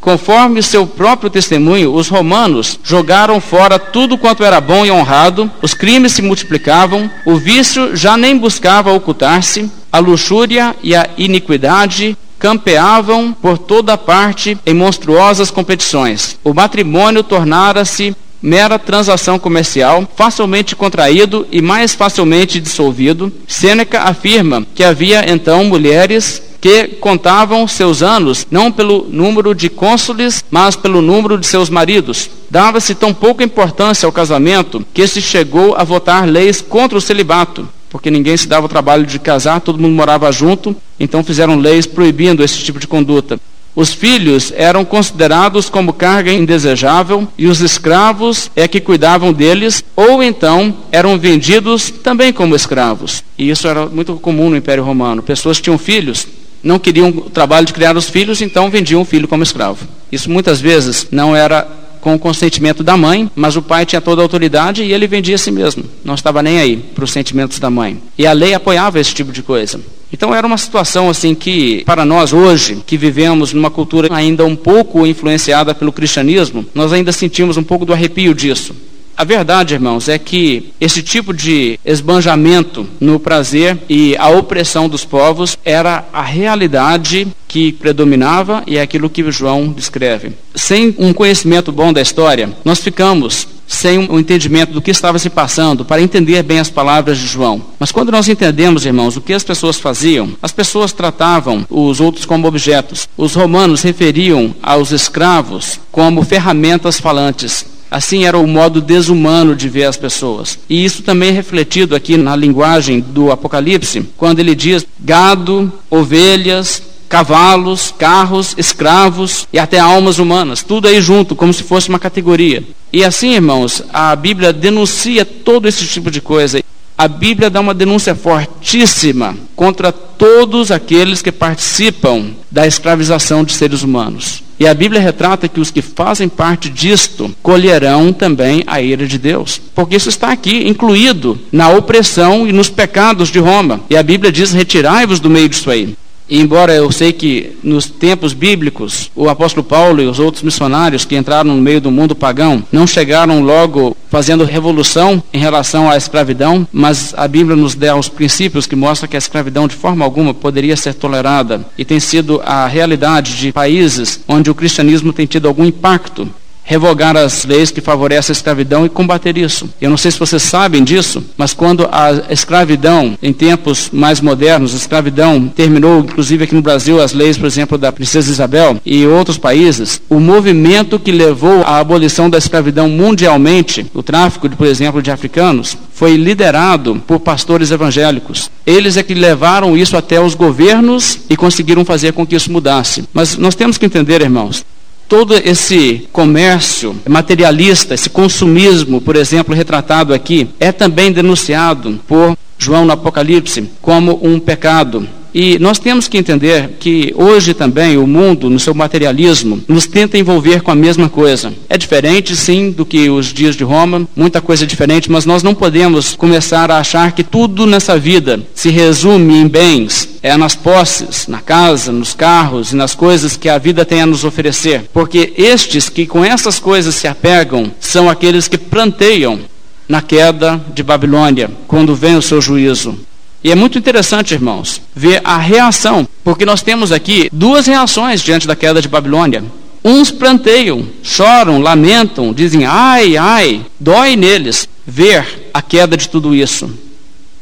[0.00, 5.72] Conforme seu próprio testemunho, os romanos jogaram fora tudo quanto era bom e honrado, os
[5.72, 13.32] crimes se multiplicavam, o vício já nem buscava ocultar-se, a luxúria e a iniquidade campeavam
[13.32, 16.38] por toda parte em monstruosas competições.
[16.44, 23.32] O matrimônio tornara-se mera transação comercial, facilmente contraído e mais facilmente dissolvido.
[23.48, 30.44] Sêneca afirma que havia então mulheres que contavam seus anos não pelo número de cônsules,
[30.50, 32.28] mas pelo número de seus maridos.
[32.50, 37.66] Dava-se tão pouca importância ao casamento que se chegou a votar leis contra o celibato,
[37.94, 41.86] porque ninguém se dava o trabalho de casar, todo mundo morava junto, então fizeram leis
[41.86, 43.38] proibindo esse tipo de conduta.
[43.72, 50.24] Os filhos eram considerados como carga indesejável e os escravos é que cuidavam deles, ou
[50.24, 53.22] então eram vendidos também como escravos.
[53.38, 55.22] E isso era muito comum no Império Romano.
[55.22, 56.26] Pessoas tinham filhos,
[56.64, 59.86] não queriam o trabalho de criar os filhos, então vendiam o filho como escravo.
[60.10, 61.64] Isso muitas vezes não era
[62.04, 65.36] com o consentimento da mãe, mas o pai tinha toda a autoridade e ele vendia
[65.36, 65.84] a si mesmo.
[66.04, 67.98] Não estava nem aí para os sentimentos da mãe.
[68.18, 69.80] E a lei apoiava esse tipo de coisa.
[70.12, 74.54] Então era uma situação assim que, para nós hoje, que vivemos numa cultura ainda um
[74.54, 78.76] pouco influenciada pelo cristianismo, nós ainda sentimos um pouco do arrepio disso.
[79.16, 85.04] A verdade, irmãos, é que esse tipo de esbanjamento no prazer e a opressão dos
[85.04, 90.32] povos era a realidade que predominava e é aquilo que João descreve.
[90.54, 95.18] Sem um conhecimento bom da história, nós ficamos sem o um entendimento do que estava
[95.18, 97.62] se passando para entender bem as palavras de João.
[97.78, 102.26] Mas quando nós entendemos, irmãos, o que as pessoas faziam, as pessoas tratavam os outros
[102.26, 103.08] como objetos.
[103.16, 107.73] Os romanos referiam aos escravos como ferramentas falantes.
[107.90, 110.58] Assim era o modo desumano de ver as pessoas.
[110.68, 116.82] E isso também é refletido aqui na linguagem do Apocalipse, quando ele diz gado, ovelhas,
[117.08, 122.64] cavalos, carros, escravos e até almas humanas, tudo aí junto, como se fosse uma categoria.
[122.92, 126.62] E assim, irmãos, a Bíblia denuncia todo esse tipo de coisa.
[126.96, 133.82] A Bíblia dá uma denúncia fortíssima contra todos aqueles que participam da escravização de seres
[133.82, 134.43] humanos.
[134.58, 139.18] E a Bíblia retrata que os que fazem parte disto colherão também a ira de
[139.18, 139.60] Deus.
[139.74, 143.80] Porque isso está aqui, incluído na opressão e nos pecados de Roma.
[143.90, 145.96] E a Bíblia diz: retirai-vos do meio disso aí.
[146.28, 151.16] Embora eu sei que nos tempos bíblicos o apóstolo Paulo e os outros missionários que
[151.16, 156.66] entraram no meio do mundo pagão não chegaram logo fazendo revolução em relação à escravidão,
[156.72, 160.32] mas a Bíblia nos dá os princípios que mostram que a escravidão de forma alguma
[160.32, 161.66] poderia ser tolerada.
[161.76, 166.28] E tem sido a realidade de países onde o cristianismo tem tido algum impacto
[166.64, 169.68] revogar as leis que favorecem a escravidão e combater isso.
[169.80, 174.74] Eu não sei se vocês sabem disso, mas quando a escravidão, em tempos mais modernos,
[174.74, 179.06] a escravidão terminou, inclusive aqui no Brasil, as leis, por exemplo, da Princesa Isabel e
[179.06, 185.02] outros países, o movimento que levou à abolição da escravidão mundialmente, o tráfico, por exemplo,
[185.02, 188.50] de africanos, foi liderado por pastores evangélicos.
[188.66, 193.04] Eles é que levaram isso até os governos e conseguiram fazer com que isso mudasse.
[193.12, 194.64] Mas nós temos que entender, irmãos,
[195.08, 202.84] todo esse comércio materialista, esse consumismo, por exemplo, retratado aqui, é também denunciado por João
[202.84, 205.06] no Apocalipse como um pecado.
[205.34, 210.16] E nós temos que entender que hoje também o mundo, no seu materialismo, nos tenta
[210.16, 211.52] envolver com a mesma coisa.
[211.68, 215.42] É diferente, sim, do que os dias de Roma, muita coisa é diferente, mas nós
[215.42, 220.54] não podemos começar a achar que tudo nessa vida se resume em bens, é nas
[220.54, 224.84] posses, na casa, nos carros e nas coisas que a vida tem a nos oferecer.
[224.92, 229.40] Porque estes que com essas coisas se apegam são aqueles que planteiam
[229.88, 232.96] na queda de Babilônia, quando vem o seu juízo.
[233.44, 238.46] E é muito interessante, irmãos, ver a reação, porque nós temos aqui duas reações diante
[238.46, 239.44] da queda de Babilônia.
[239.84, 246.70] Uns planteiam, choram, lamentam, dizem ai, ai, dói neles ver a queda de tudo isso.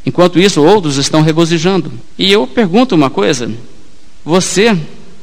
[0.05, 1.93] Enquanto isso, outros estão regozijando.
[2.19, 3.49] E eu pergunto uma coisa:
[4.25, 4.77] você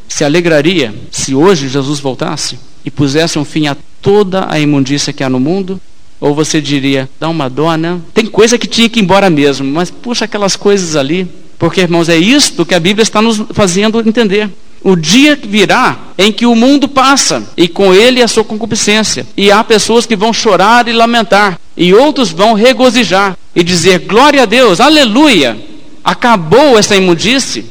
[0.07, 5.25] se alegraria se hoje Jesus voltasse e pusesse um fim a toda a imundícia que
[5.25, 5.81] há no mundo?
[6.19, 7.99] Ou você diria, dá uma dó, né?
[8.13, 11.27] Tem coisa que tinha que ir embora mesmo, mas puxa aquelas coisas ali.
[11.57, 14.49] Porque, irmãos, é isto que a Bíblia está nos fazendo entender.
[14.81, 19.27] O dia virá em que o mundo passa, e com ele a sua concupiscência.
[19.35, 24.43] E há pessoas que vão chorar e lamentar, e outros vão regozijar e dizer: Glória
[24.43, 25.57] a Deus, aleluia,
[26.03, 27.65] acabou essa imundície.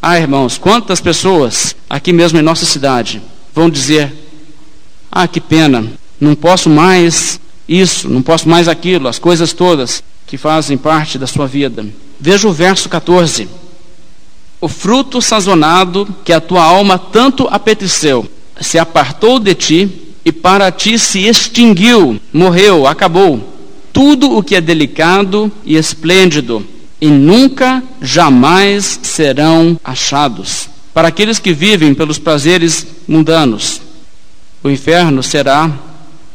[0.00, 3.20] Ah, irmãos, quantas pessoas aqui mesmo em nossa cidade
[3.52, 4.12] vão dizer:
[5.10, 5.84] Ah, que pena,
[6.20, 11.26] não posso mais isso, não posso mais aquilo, as coisas todas que fazem parte da
[11.26, 11.86] sua vida.
[12.18, 13.48] Veja o verso 14.
[14.60, 18.26] O fruto sazonado que a tua alma tanto apeteceu,
[18.60, 19.88] se apartou de ti
[20.24, 23.56] e para ti se extinguiu, morreu, acabou.
[23.92, 26.66] Tudo o que é delicado e esplêndido
[27.00, 30.68] e nunca, jamais serão achados.
[30.92, 33.80] Para aqueles que vivem pelos prazeres mundanos,
[34.62, 35.70] o inferno será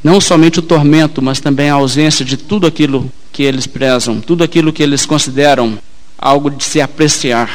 [0.04, 4.44] não somente o tormento, mas também a ausência de tudo aquilo que eles prezam, tudo
[4.44, 5.78] aquilo que eles consideram
[6.18, 7.50] algo de se apreciar.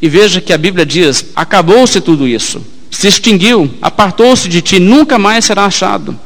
[0.00, 5.18] E veja que a Bíblia diz: acabou-se tudo isso, se extinguiu, apartou-se de ti, nunca
[5.18, 6.18] mais será achado.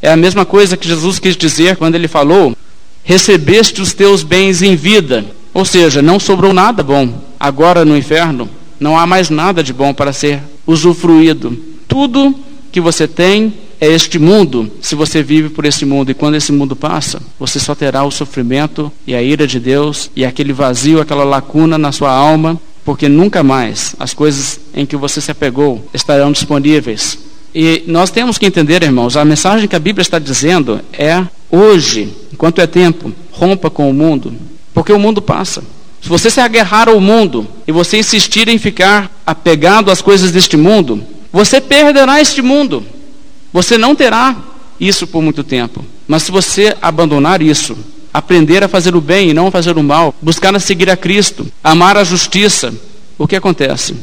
[0.00, 2.56] É a mesma coisa que Jesus quis dizer quando ele falou:
[3.04, 7.20] recebeste os teus bens em vida, ou seja, não sobrou nada bom.
[7.38, 8.48] Agora no inferno,
[8.80, 11.56] não há mais nada de bom para ser usufruído.
[11.86, 12.34] Tudo
[12.72, 16.12] que você tem é este mundo, se você vive por esse mundo.
[16.12, 20.08] E quando esse mundo passa, você só terá o sofrimento e a ira de Deus
[20.14, 24.94] e aquele vazio, aquela lacuna na sua alma, porque nunca mais as coisas em que
[24.94, 27.18] você se apegou estarão disponíveis.
[27.52, 32.08] E nós temos que entender, irmãos, a mensagem que a Bíblia está dizendo é hoje,
[32.32, 34.32] enquanto é tempo, rompa com o mundo,
[34.72, 35.60] porque o mundo passa.
[36.00, 40.56] Se você se agarrar ao mundo e você insistir em ficar apegado às coisas deste
[40.56, 42.86] mundo, você perderá este mundo.
[43.52, 44.36] Você não terá
[44.80, 45.84] isso por muito tempo.
[46.08, 47.76] Mas se você abandonar isso,
[48.12, 51.46] aprender a fazer o bem e não fazer o mal, buscar a seguir a Cristo,
[51.62, 52.74] amar a justiça,
[53.16, 53.94] o que acontece?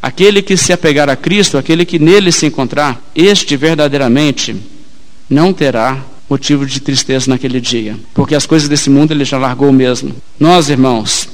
[0.00, 4.56] Aquele que se apegar a Cristo, aquele que nele se encontrar, este verdadeiramente
[5.28, 5.98] não terá
[6.30, 10.14] motivo de tristeza naquele dia, porque as coisas desse mundo ele já largou mesmo.
[10.38, 11.28] Nós, irmãos,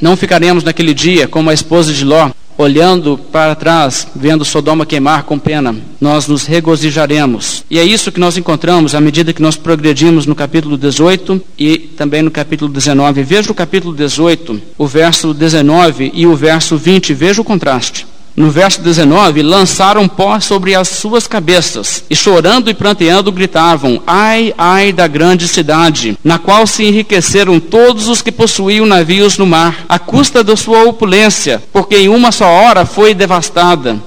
[0.00, 5.24] não ficaremos naquele dia como a esposa de Ló, olhando para trás, vendo Sodoma queimar
[5.24, 7.64] com pena, nós nos regozijaremos.
[7.70, 11.78] E é isso que nós encontramos à medida que nós progredimos no capítulo 18 e
[11.78, 13.22] também no capítulo 19.
[13.22, 18.06] Veja o capítulo 18, o verso 19 e o verso 20, veja o contraste
[18.36, 24.52] no verso 19, lançaram pó sobre as suas cabeças, e chorando e pranteando gritavam: Ai,
[24.58, 29.84] ai da grande cidade, na qual se enriqueceram todos os que possuíam navios no mar,
[29.88, 34.02] à custa da sua opulência, porque em uma só hora foi devastada.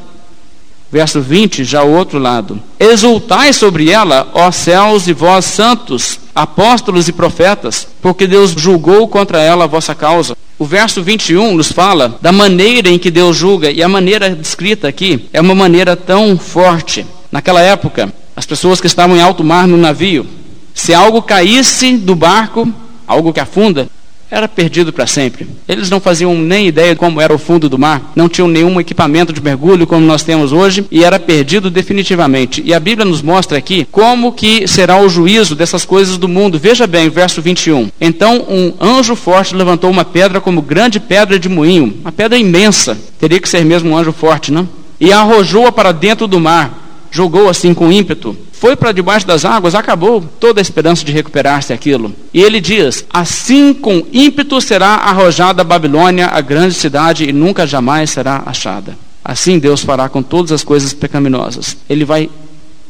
[0.90, 2.62] Verso 20, já o outro lado.
[2.80, 9.42] Exultai sobre ela, ó céus e vós santos, apóstolos e profetas, porque Deus julgou contra
[9.42, 10.38] ela a vossa causa.
[10.60, 14.88] O verso 21 nos fala da maneira em que Deus julga, e a maneira descrita
[14.88, 17.04] aqui é uma maneira tão forte.
[17.32, 20.28] Naquela época, as pessoas que estavam em alto mar no navio,
[20.76, 22.72] se algo caísse do barco,
[23.08, 23.90] algo que afunda,
[24.30, 25.48] era perdido para sempre.
[25.68, 28.80] Eles não faziam nem ideia de como era o fundo do mar, não tinham nenhum
[28.80, 32.62] equipamento de mergulho como nós temos hoje e era perdido definitivamente.
[32.66, 36.60] E a Bíblia nos mostra aqui como que será o juízo dessas coisas do mundo.
[36.60, 37.90] Veja bem, verso 21.
[38.00, 42.98] Então um anjo forte levantou uma pedra como grande pedra de moinho, uma pedra imensa.
[43.20, 44.68] Teria que ser mesmo um anjo forte, não?
[45.00, 46.86] E arrojou-a para dentro do mar.
[47.10, 51.74] Jogou assim com ímpeto foi para debaixo das águas, acabou toda a esperança de recuperar-se
[51.74, 52.14] aquilo.
[52.34, 57.68] E ele diz: Assim com ímpeto será arrojada a Babilônia, a grande cidade, e nunca
[57.68, 58.98] jamais será achada.
[59.24, 61.78] Assim Deus fará com todas as coisas pecaminosas.
[61.88, 62.30] Ele vai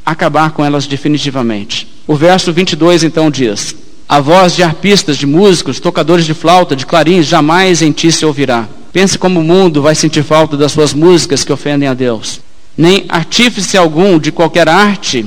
[0.06, 1.88] acabar com elas definitivamente.
[2.08, 3.76] O verso 22 então diz:
[4.08, 8.26] A voz de arpistas, de músicos, tocadores de flauta, de clarins, jamais em ti se
[8.26, 8.70] ouvirá.
[8.94, 12.40] Pense como o mundo vai sentir falta das suas músicas que ofendem a Deus.
[12.78, 15.26] Nem artífice algum de qualquer arte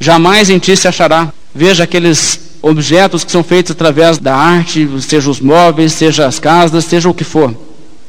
[0.00, 1.32] jamais em ti se achará.
[1.54, 6.84] Veja aqueles objetos que são feitos através da arte, seja os móveis, seja as casas,
[6.84, 7.54] seja o que for.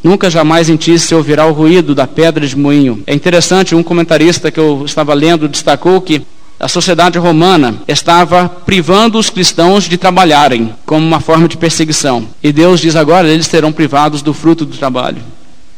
[0.03, 3.03] Nunca jamais em ti se ouvirá o ruído da pedra de moinho.
[3.05, 6.21] É interessante, um comentarista que eu estava lendo destacou que
[6.59, 12.27] a sociedade romana estava privando os cristãos de trabalharem como uma forma de perseguição.
[12.41, 15.21] E Deus diz agora, eles serão privados do fruto do trabalho.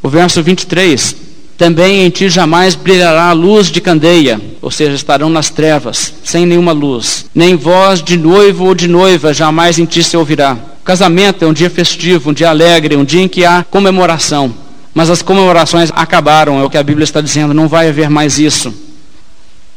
[0.01, 1.15] O verso 23
[1.59, 6.71] também em ti jamais brilhará luz de candeia, ou seja, estarão nas trevas, sem nenhuma
[6.71, 7.25] luz.
[7.35, 10.57] Nem voz de noivo ou de noiva jamais em ti se ouvirá.
[10.81, 14.55] O casamento é um dia festivo, um dia alegre, um dia em que há comemoração.
[14.93, 18.39] Mas as comemorações acabaram, é o que a Bíblia está dizendo, não vai haver mais
[18.39, 18.73] isso.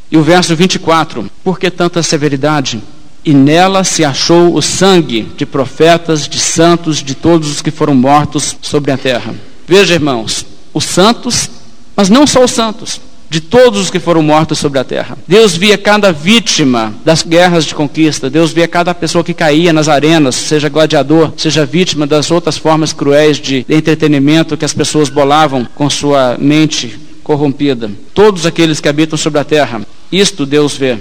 [0.09, 2.81] E o verso 24: Por que tanta severidade?
[3.25, 7.95] E nela se achou o sangue de profetas, de santos, de todos os que foram
[7.97, 9.35] mortos sobre a terra.
[9.67, 11.51] Veja, irmãos, os santos
[11.97, 13.01] mas não só os santos,
[13.33, 15.17] de todos os que foram mortos sobre a terra.
[15.27, 19.89] Deus via cada vítima das guerras de conquista, Deus via cada pessoa que caía nas
[19.89, 25.67] arenas, seja gladiador, seja vítima das outras formas cruéis de entretenimento que as pessoas bolavam
[25.75, 27.91] com sua mente corrompida.
[28.13, 30.99] Todos aqueles que habitam sobre a terra, isto Deus vê.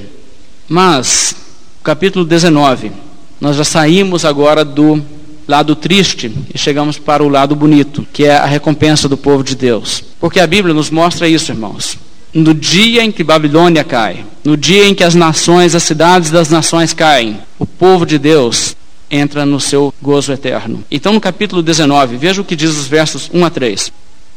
[0.70, 1.36] Mas,
[1.84, 2.94] capítulo 19,
[3.42, 5.04] nós já saímos agora do
[5.52, 9.56] lado triste e chegamos para o lado bonito, que é a recompensa do povo de
[9.56, 10.04] Deus.
[10.20, 11.98] Porque a Bíblia nos mostra isso, irmãos.
[12.34, 16.50] no dia em que Babilônia cai, no dia em que as nações, as cidades das
[16.50, 18.76] nações caem, o povo de Deus
[19.10, 20.82] entra no seu gozo eterno.
[20.90, 23.92] Então, no capítulo 19, veja o que diz os versos 1 a 3.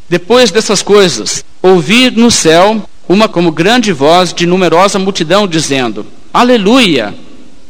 [0.08, 7.14] Depois dessas coisas, ouvi no céu uma como grande voz de numerosa multidão dizendo: Aleluia!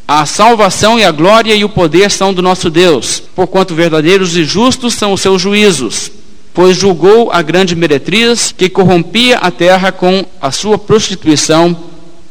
[0.07, 4.45] A salvação e a glória e o poder são do nosso Deus, porquanto verdadeiros e
[4.45, 6.11] justos são os seus juízos
[6.55, 11.77] pois julgou a grande meretriz que corrompia a terra com a sua prostituição,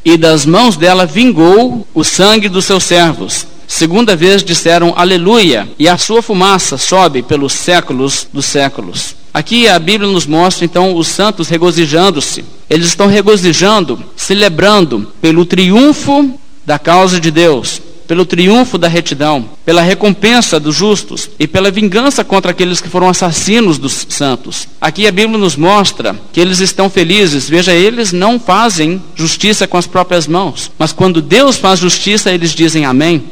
[0.06, 3.46] e das mãos dela vingou o sangue dos seus servos.
[3.68, 9.16] Segunda vez disseram aleluia, e a sua fumaça sobe pelos séculos dos séculos.
[9.34, 12.46] Aqui a Bíblia nos mostra então os santos regozijando-se.
[12.70, 19.82] Eles estão regozijando, celebrando pelo triunfo da causa de Deus, pelo triunfo da retidão, pela
[19.82, 24.68] recompensa dos justos e pela vingança contra aqueles que foram assassinos dos santos.
[24.80, 27.50] Aqui a Bíblia nos mostra que eles estão felizes.
[27.50, 32.54] Veja, eles não fazem justiça com as próprias mãos, mas quando Deus faz justiça, eles
[32.54, 33.24] dizem amém.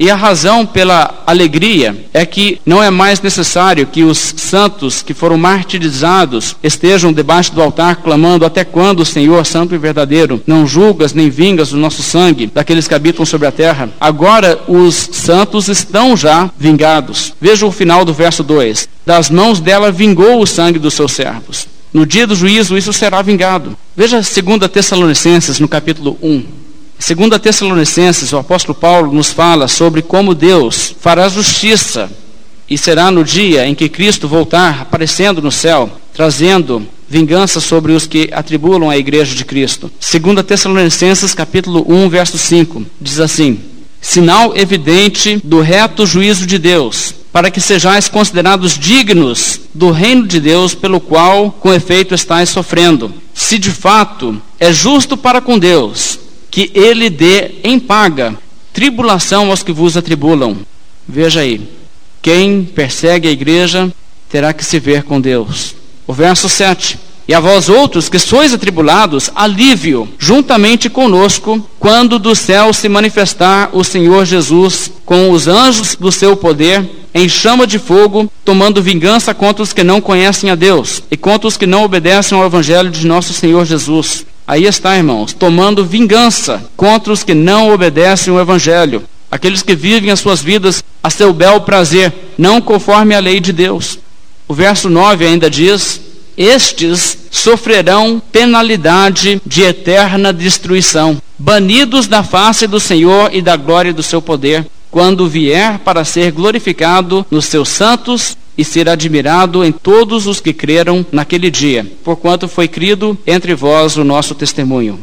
[0.00, 5.12] E a razão pela alegria é que não é mais necessário que os santos que
[5.12, 11.12] foram martirizados estejam debaixo do altar clamando: Até quando, Senhor, santo e verdadeiro, não julgas
[11.12, 13.90] nem vingas o nosso sangue daqueles que habitam sobre a terra?
[14.00, 17.34] Agora os santos estão já vingados.
[17.38, 21.68] Veja o final do verso 2: Das mãos dela vingou o sangue dos seus servos.
[21.92, 23.76] No dia do juízo, isso será vingado.
[23.94, 26.69] Veja 2 Tessalonicenses, no capítulo 1.
[27.00, 32.12] Segundo a Tessalonicenses, o apóstolo Paulo nos fala sobre como Deus fará justiça
[32.68, 38.06] e será no dia em que Cristo voltar aparecendo no céu, trazendo vingança sobre os
[38.06, 39.90] que atribulam a igreja de Cristo.
[39.98, 43.58] Segundo a Tessalonicenses, capítulo 1, verso 5, diz assim:
[43.98, 50.38] Sinal evidente do reto juízo de Deus, para que sejais considerados dignos do reino de
[50.38, 53.10] Deus, pelo qual, com efeito, estáis sofrendo.
[53.32, 58.36] Se de fato é justo para com Deus que ele dê em paga
[58.72, 60.58] tribulação aos que vos atribulam.
[61.08, 61.68] Veja aí,
[62.22, 63.92] quem persegue a igreja
[64.28, 65.74] terá que se ver com Deus.
[66.06, 66.98] O verso 7.
[67.28, 73.70] E a vós outros que sois atribulados, alívio, juntamente conosco, quando do céu se manifestar
[73.72, 79.32] o Senhor Jesus com os anjos do seu poder, em chama de fogo, tomando vingança
[79.32, 82.90] contra os que não conhecem a Deus e contra os que não obedecem ao Evangelho
[82.90, 84.26] de nosso Senhor Jesus.
[84.50, 90.10] Aí está, irmãos, tomando vingança contra os que não obedecem o Evangelho, aqueles que vivem
[90.10, 94.00] as suas vidas a seu bel prazer, não conforme a lei de Deus.
[94.48, 96.00] O verso 9 ainda diz:
[96.36, 104.02] Estes sofrerão penalidade de eterna destruição, banidos da face do Senhor e da glória do
[104.02, 110.26] seu poder, quando vier para ser glorificado nos seus santos e ser admirado em todos
[110.26, 114.98] os que creram naquele dia, porquanto foi crido entre vós o nosso testemunho.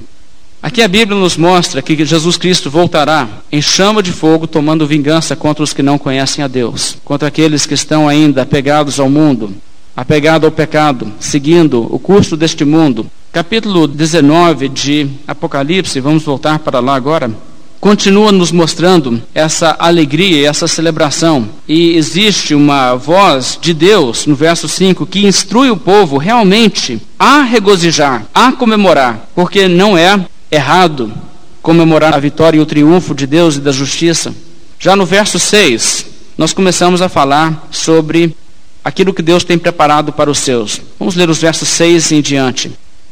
[0.61, 5.35] Aqui a Bíblia nos mostra que Jesus Cristo voltará em chama de fogo, tomando vingança
[5.35, 9.53] contra os que não conhecem a Deus, contra aqueles que estão ainda apegados ao mundo,
[9.95, 13.05] apegados ao pecado, seguindo o curso deste mundo.
[13.31, 17.31] Capítulo 19 de Apocalipse, vamos voltar para lá agora
[17.79, 21.49] continua nos mostrando essa alegria e essa celebração.
[21.67, 27.41] E existe uma voz de Deus, no verso 5, que instrui o povo realmente a
[27.41, 30.19] regozijar, a comemorar, porque não é
[30.51, 31.13] errado
[31.61, 34.33] comemorar a vitória e o triunfo de Deus e da justiça.
[34.79, 36.05] Já no verso 6,
[36.37, 38.35] nós começamos a falar sobre
[38.83, 40.79] aquilo que Deus tem preparado para os seus.
[40.97, 42.71] Vamos ler os versos 6 em diante.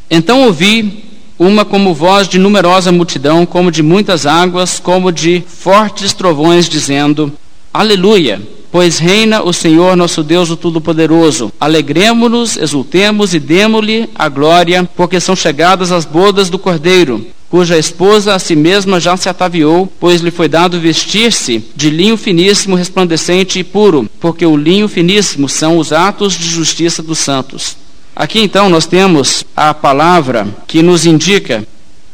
[0.10, 1.04] Então ouvi
[1.38, 7.32] uma como voz de numerosa multidão, como de muitas águas, como de fortes trovões, dizendo:
[7.74, 8.42] Aleluia!
[8.72, 11.50] Pois reina o Senhor nosso Deus, o Todo-Poderoso.
[11.62, 18.36] Alegremos-nos, exultemos e demo-lhe a glória, porque são chegadas as bodas do Cordeiro, cuja esposa
[18.36, 23.60] a si mesma já se ataviou, pois lhe foi dado vestir-se de linho finíssimo, resplandecente
[23.60, 27.78] e puro, porque o linho finíssimo são os atos de justiça dos santos.
[28.16, 31.68] Aqui então nós temos a palavra que nos indica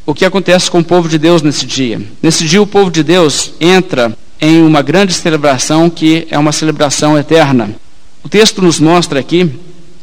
[0.05, 2.01] o que acontece com o povo de Deus nesse dia.
[2.21, 7.17] Nesse dia o povo de Deus entra em uma grande celebração que é uma celebração
[7.17, 7.75] eterna.
[8.23, 9.49] O texto nos mostra aqui,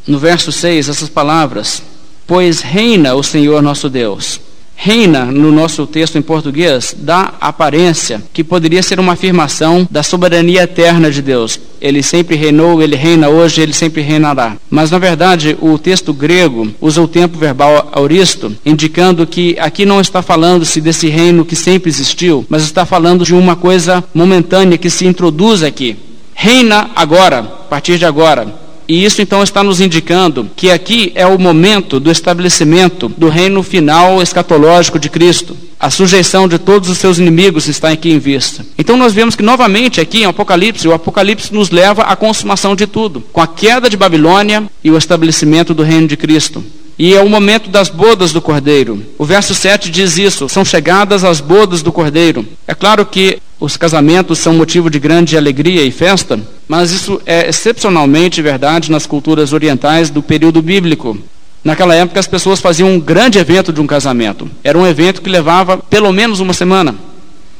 [0.07, 1.83] no verso 6, essas palavras:
[2.25, 4.39] Pois reina o Senhor nosso Deus
[4.81, 10.63] reina no nosso texto em português dá aparência que poderia ser uma afirmação da soberania
[10.63, 11.59] eterna de Deus.
[11.81, 14.55] Ele sempre reinou, ele reina hoje, ele sempre reinará.
[14.69, 19.99] Mas na verdade, o texto grego usa o tempo verbal auristo, indicando que aqui não
[19.99, 24.89] está falando-se desse reino que sempre existiu, mas está falando de uma coisa momentânea que
[24.89, 25.97] se introduz aqui.
[26.33, 28.68] Reina agora, a partir de agora.
[28.89, 33.61] E isso então está nos indicando que aqui é o momento do estabelecimento do reino
[33.61, 35.55] final escatológico de Cristo.
[35.79, 38.65] A sujeição de todos os seus inimigos está aqui em vista.
[38.79, 42.87] Então nós vemos que novamente aqui em Apocalipse, o Apocalipse nos leva à consumação de
[42.87, 46.63] tudo, com a queda de Babilônia e o estabelecimento do reino de Cristo.
[46.97, 49.05] E é o momento das bodas do Cordeiro.
[49.19, 52.43] O verso 7 diz isso: são chegadas as bodas do Cordeiro.
[52.67, 57.49] É claro que os casamentos são motivo de grande alegria e festa, mas isso é
[57.49, 61.17] excepcionalmente verdade nas culturas orientais do período bíblico.
[61.61, 64.49] Naquela época, as pessoas faziam um grande evento de um casamento.
[64.63, 66.95] Era um evento que levava pelo menos uma semana.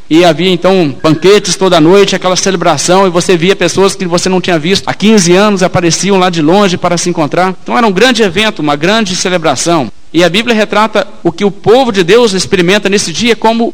[0.10, 4.40] E havia então banquetes toda noite, aquela celebração, e você via pessoas que você não
[4.40, 7.54] tinha visto há 15 anos apareciam lá de longe para se encontrar.
[7.62, 9.92] Então era um grande evento, uma grande celebração.
[10.14, 13.74] E a Bíblia retrata o que o povo de Deus experimenta nesse dia como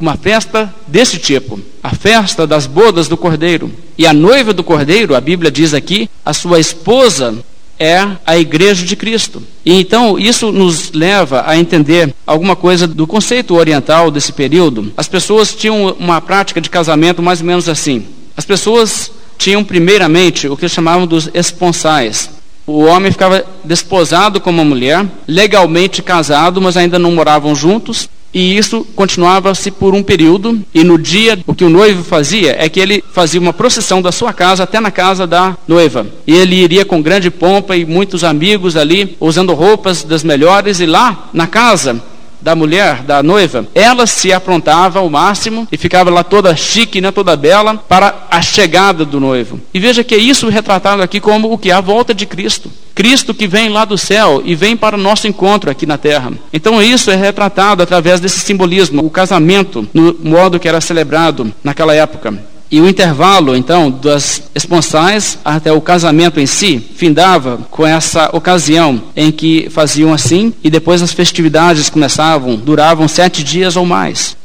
[0.00, 3.70] uma festa desse tipo, a festa das bodas do cordeiro.
[3.98, 7.34] E a noiva do cordeiro, a Bíblia diz aqui, a sua esposa
[7.78, 9.42] é a igreja de Cristo.
[9.64, 14.92] E então isso nos leva a entender alguma coisa do conceito oriental desse período.
[14.96, 18.04] As pessoas tinham uma prática de casamento mais ou menos assim.
[18.36, 22.30] As pessoas tinham primeiramente o que chamavam dos esponsais.
[22.66, 28.08] O homem ficava desposado com uma mulher, legalmente casado, mas ainda não moravam juntos.
[28.32, 32.68] E isso continuava-se por um período, e no dia o que o noivo fazia é
[32.68, 36.06] que ele fazia uma procissão da sua casa até na casa da noiva.
[36.26, 40.86] E ele iria com grande pompa e muitos amigos ali, usando roupas das melhores, e
[40.86, 42.00] lá na casa
[42.40, 47.10] da mulher, da noiva, ela se aprontava ao máximo e ficava lá toda chique, né,
[47.10, 49.60] toda bela, para a chegada do noivo.
[49.72, 51.70] E veja que é isso retratado aqui como o que?
[51.70, 52.70] A volta de Cristo.
[52.94, 56.32] Cristo que vem lá do céu e vem para o nosso encontro aqui na terra.
[56.52, 61.94] Então isso é retratado através desse simbolismo, o casamento, no modo que era celebrado naquela
[61.94, 62.50] época.
[62.70, 69.02] E o intervalo, então, das esponsais até o casamento em si, findava com essa ocasião
[69.16, 74.36] em que faziam assim, e depois as festividades começavam, duravam sete dias ou mais.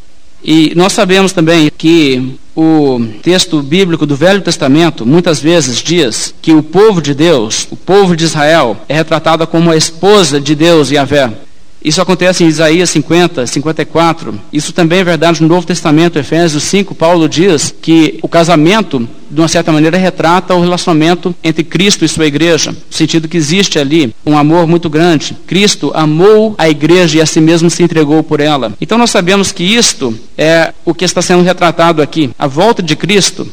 [0.44, 6.54] E nós sabemos também que o texto bíblico do Velho Testamento muitas vezes diz que
[6.54, 10.90] o povo de Deus, o povo de Israel, é retratado como a esposa de Deus,
[10.90, 11.32] Yahvé.
[11.86, 14.42] Isso acontece em Isaías 50, 54.
[14.52, 16.96] Isso também é verdade no Novo Testamento, Efésios 5.
[16.96, 22.08] Paulo diz que o casamento, de uma certa maneira, retrata o relacionamento entre Cristo e
[22.10, 25.38] sua igreja, no sentido que existe ali um amor muito grande.
[25.46, 28.74] Cristo amou a igreja e a si mesmo se entregou por ela.
[28.82, 32.32] Então nós sabemos que isto é o que está sendo retratado aqui.
[32.40, 33.48] A volta de Cristo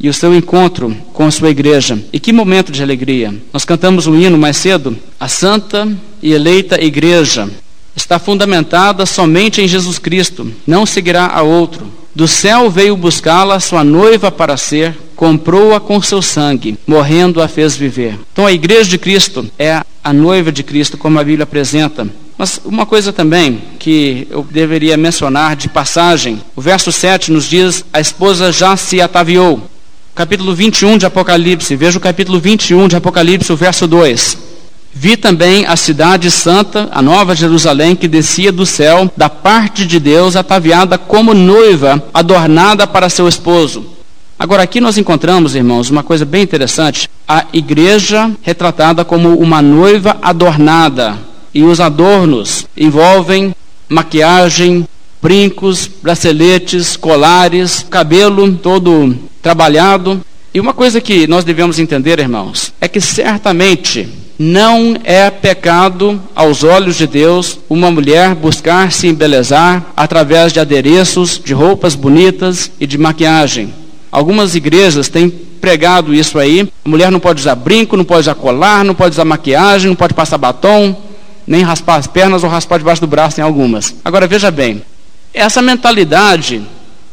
[0.00, 1.98] e o seu encontro com a sua igreja.
[2.12, 3.34] E que momento de alegria!
[3.52, 4.96] Nós cantamos um hino mais cedo.
[5.18, 5.88] A santa
[6.22, 7.48] e eleita igreja
[7.96, 11.86] está fundamentada somente em Jesus Cristo, não seguirá a outro.
[12.14, 17.76] Do céu veio buscá-la, sua noiva para ser, comprou-a com seu sangue, morrendo a fez
[17.76, 18.18] viver.
[18.32, 22.08] Então a igreja de Cristo é a noiva de Cristo, como a Bíblia apresenta.
[22.36, 27.84] Mas uma coisa também que eu deveria mencionar de passagem, o verso 7 nos diz:
[27.92, 29.68] a esposa já se ataviou
[30.18, 34.36] capítulo 21 de Apocalipse, veja o capítulo 21 de Apocalipse, o verso 2.
[34.92, 40.00] Vi também a cidade santa, a nova Jerusalém, que descia do céu, da parte de
[40.00, 43.86] Deus, ataviada como noiva, adornada para seu esposo.
[44.36, 50.16] Agora, aqui nós encontramos, irmãos, uma coisa bem interessante: a igreja retratada como uma noiva
[50.20, 51.16] adornada.
[51.54, 53.54] E os adornos envolvem
[53.88, 54.84] maquiagem,
[55.22, 60.20] brincos, braceletes, colares, cabelo todo trabalhado.
[60.52, 64.08] E uma coisa que nós devemos entender, irmãos, é que certamente
[64.38, 71.40] não é pecado aos olhos de Deus uma mulher buscar se embelezar através de adereços,
[71.44, 73.74] de roupas bonitas e de maquiagem.
[74.10, 76.68] Algumas igrejas têm pregado isso aí.
[76.84, 79.96] A mulher não pode usar brinco, não pode usar colar, não pode usar maquiagem, não
[79.96, 80.96] pode passar batom,
[81.46, 83.94] nem raspar as pernas ou raspar debaixo do braço em algumas.
[84.04, 84.82] Agora veja bem,
[85.38, 86.62] essa mentalidade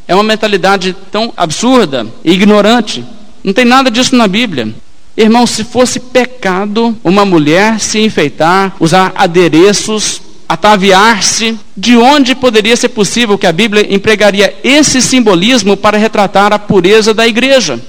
[0.08, 3.04] é uma mentalidade tão absurda e ignorante.
[3.44, 4.74] Não tem nada disso na Bíblia.
[5.16, 12.90] Irmão, se fosse pecado uma mulher se enfeitar, usar adereços, ataviar-se, de onde poderia ser
[12.90, 17.80] possível que a Bíblia empregaria esse simbolismo para retratar a pureza da igreja?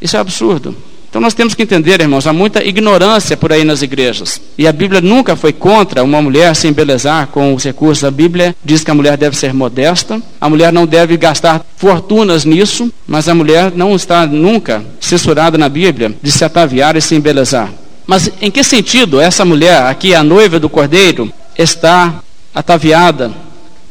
[0.00, 0.76] Isso é absurdo.
[1.16, 4.38] Então nós temos que entender, irmãos, há muita ignorância por aí nas igrejas.
[4.58, 8.04] E a Bíblia nunca foi contra uma mulher se embelezar com os recursos.
[8.04, 12.44] A Bíblia diz que a mulher deve ser modesta, a mulher não deve gastar fortunas
[12.44, 17.14] nisso, mas a mulher não está nunca censurada na Bíblia de se ataviar e se
[17.14, 17.72] embelezar.
[18.06, 22.16] Mas em que sentido essa mulher, aqui a noiva do cordeiro, está
[22.54, 23.32] ataviada?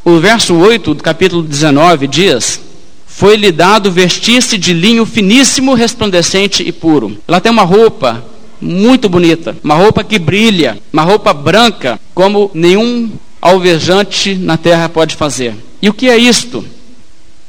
[0.03, 2.61] O verso 8 do capítulo 19 diz:
[3.15, 7.17] foi-lhe dado vestir-se de linho finíssimo, resplandecente e puro.
[7.25, 8.25] Ela tem uma roupa
[8.59, 13.09] muito bonita, uma roupa que brilha, uma roupa branca, como nenhum
[13.41, 15.55] alvejante na terra pode fazer.
[15.81, 16.65] E o que é isto?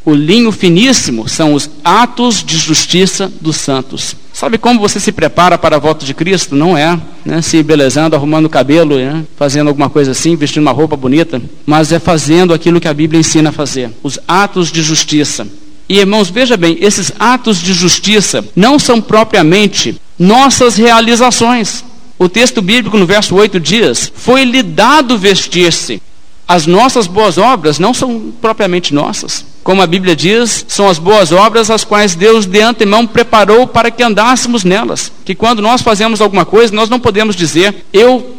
[0.07, 4.14] O linho finíssimo são os atos de justiça dos santos.
[4.32, 6.54] Sabe como você se prepara para a volta de Cristo?
[6.54, 10.70] Não é né, se belezando, arrumando o cabelo, né, fazendo alguma coisa assim, vestindo uma
[10.70, 14.80] roupa bonita, mas é fazendo aquilo que a Bíblia ensina a fazer os atos de
[14.80, 15.44] justiça.
[15.88, 21.84] E irmãos, veja bem, esses atos de justiça não são propriamente nossas realizações.
[22.16, 26.00] O texto bíblico no verso 8 diz: Foi-lhe dado vestir-se.
[26.46, 31.33] As nossas boas obras não são propriamente nossas como a Bíblia diz, são as boas
[31.33, 35.11] obras as quais Deus de antemão preparou para que andássemos nelas.
[35.25, 38.37] Que quando nós fazemos alguma coisa, nós não podemos dizer, eu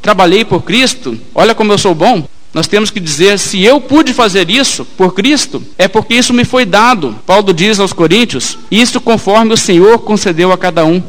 [0.00, 2.26] trabalhei por Cristo, olha como eu sou bom.
[2.54, 6.42] Nós temos que dizer, se eu pude fazer isso por Cristo, é porque isso me
[6.42, 7.18] foi dado.
[7.26, 11.02] Paulo diz aos Coríntios, isso conforme o Senhor concedeu a cada um.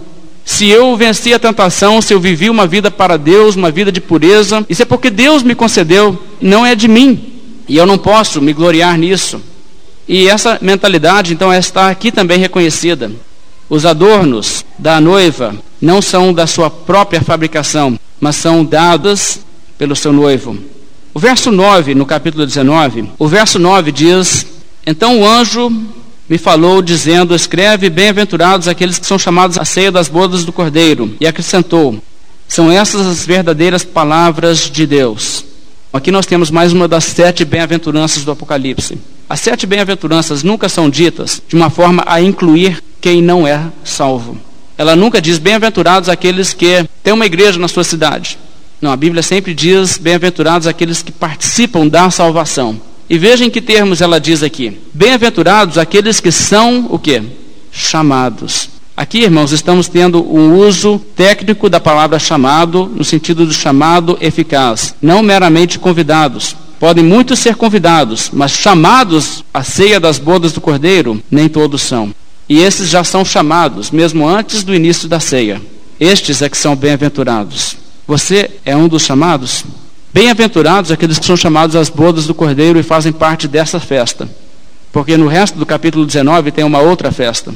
[0.43, 4.01] Se eu venci a tentação, se eu vivi uma vida para Deus, uma vida de
[4.01, 7.31] pureza, isso é porque Deus me concedeu, não é de mim.
[7.65, 9.39] E eu não posso me gloriar nisso.
[10.07, 13.11] E essa mentalidade, então, está aqui também reconhecida.
[13.69, 19.39] Os adornos da noiva não são da sua própria fabricação, mas são dados
[19.77, 20.57] pelo seu noivo.
[21.13, 24.45] O verso 9, no capítulo 19, o verso 9 diz:
[24.85, 25.71] Então o anjo
[26.27, 31.15] me falou, dizendo: Escreve, bem-aventurados aqueles que são chamados à ceia das bodas do cordeiro.
[31.19, 31.97] E acrescentou:
[32.47, 35.45] São essas as verdadeiras palavras de Deus.
[35.93, 38.97] Aqui nós temos mais uma das sete bem-aventuranças do Apocalipse.
[39.29, 44.35] As sete bem-aventuranças nunca são ditas de uma forma a incluir quem não é salvo.
[44.75, 48.39] Ela nunca diz bem-aventurados aqueles que têm uma igreja na sua cidade.
[48.81, 52.81] Não, a Bíblia sempre diz bem-aventurados aqueles que participam da salvação.
[53.07, 54.79] E veja em que termos ela diz aqui.
[54.95, 57.21] Bem-aventurados aqueles que são o quê?
[57.71, 58.72] Chamados.
[58.95, 64.93] Aqui, irmãos, estamos tendo um uso técnico da palavra chamado, no sentido do chamado eficaz,
[65.01, 66.55] não meramente convidados.
[66.79, 72.13] Podem muitos ser convidados, mas chamados à ceia das bodas do Cordeiro, nem todos são.
[72.47, 75.59] E esses já são chamados, mesmo antes do início da ceia.
[75.99, 77.75] Estes é que são bem-aventurados.
[78.05, 79.63] Você é um dos chamados?
[80.13, 84.29] Bem-aventurados aqueles que são chamados às bodas do Cordeiro e fazem parte dessa festa.
[84.91, 87.51] Porque no resto do capítulo 19 tem uma outra festa.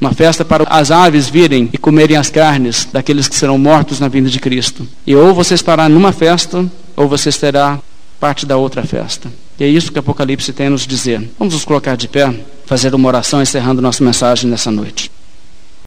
[0.00, 4.06] Uma festa para as aves virem e comerem as carnes daqueles que serão mortos na
[4.06, 4.86] vinda de Cristo.
[5.06, 6.64] E ou você estará numa festa,
[6.96, 7.80] ou você estará
[8.20, 9.28] parte da outra festa.
[9.58, 11.28] E é isso que Apocalipse tem a nos dizer.
[11.36, 12.32] Vamos nos colocar de pé,
[12.64, 15.10] fazer uma oração encerrando nossa mensagem nessa noite.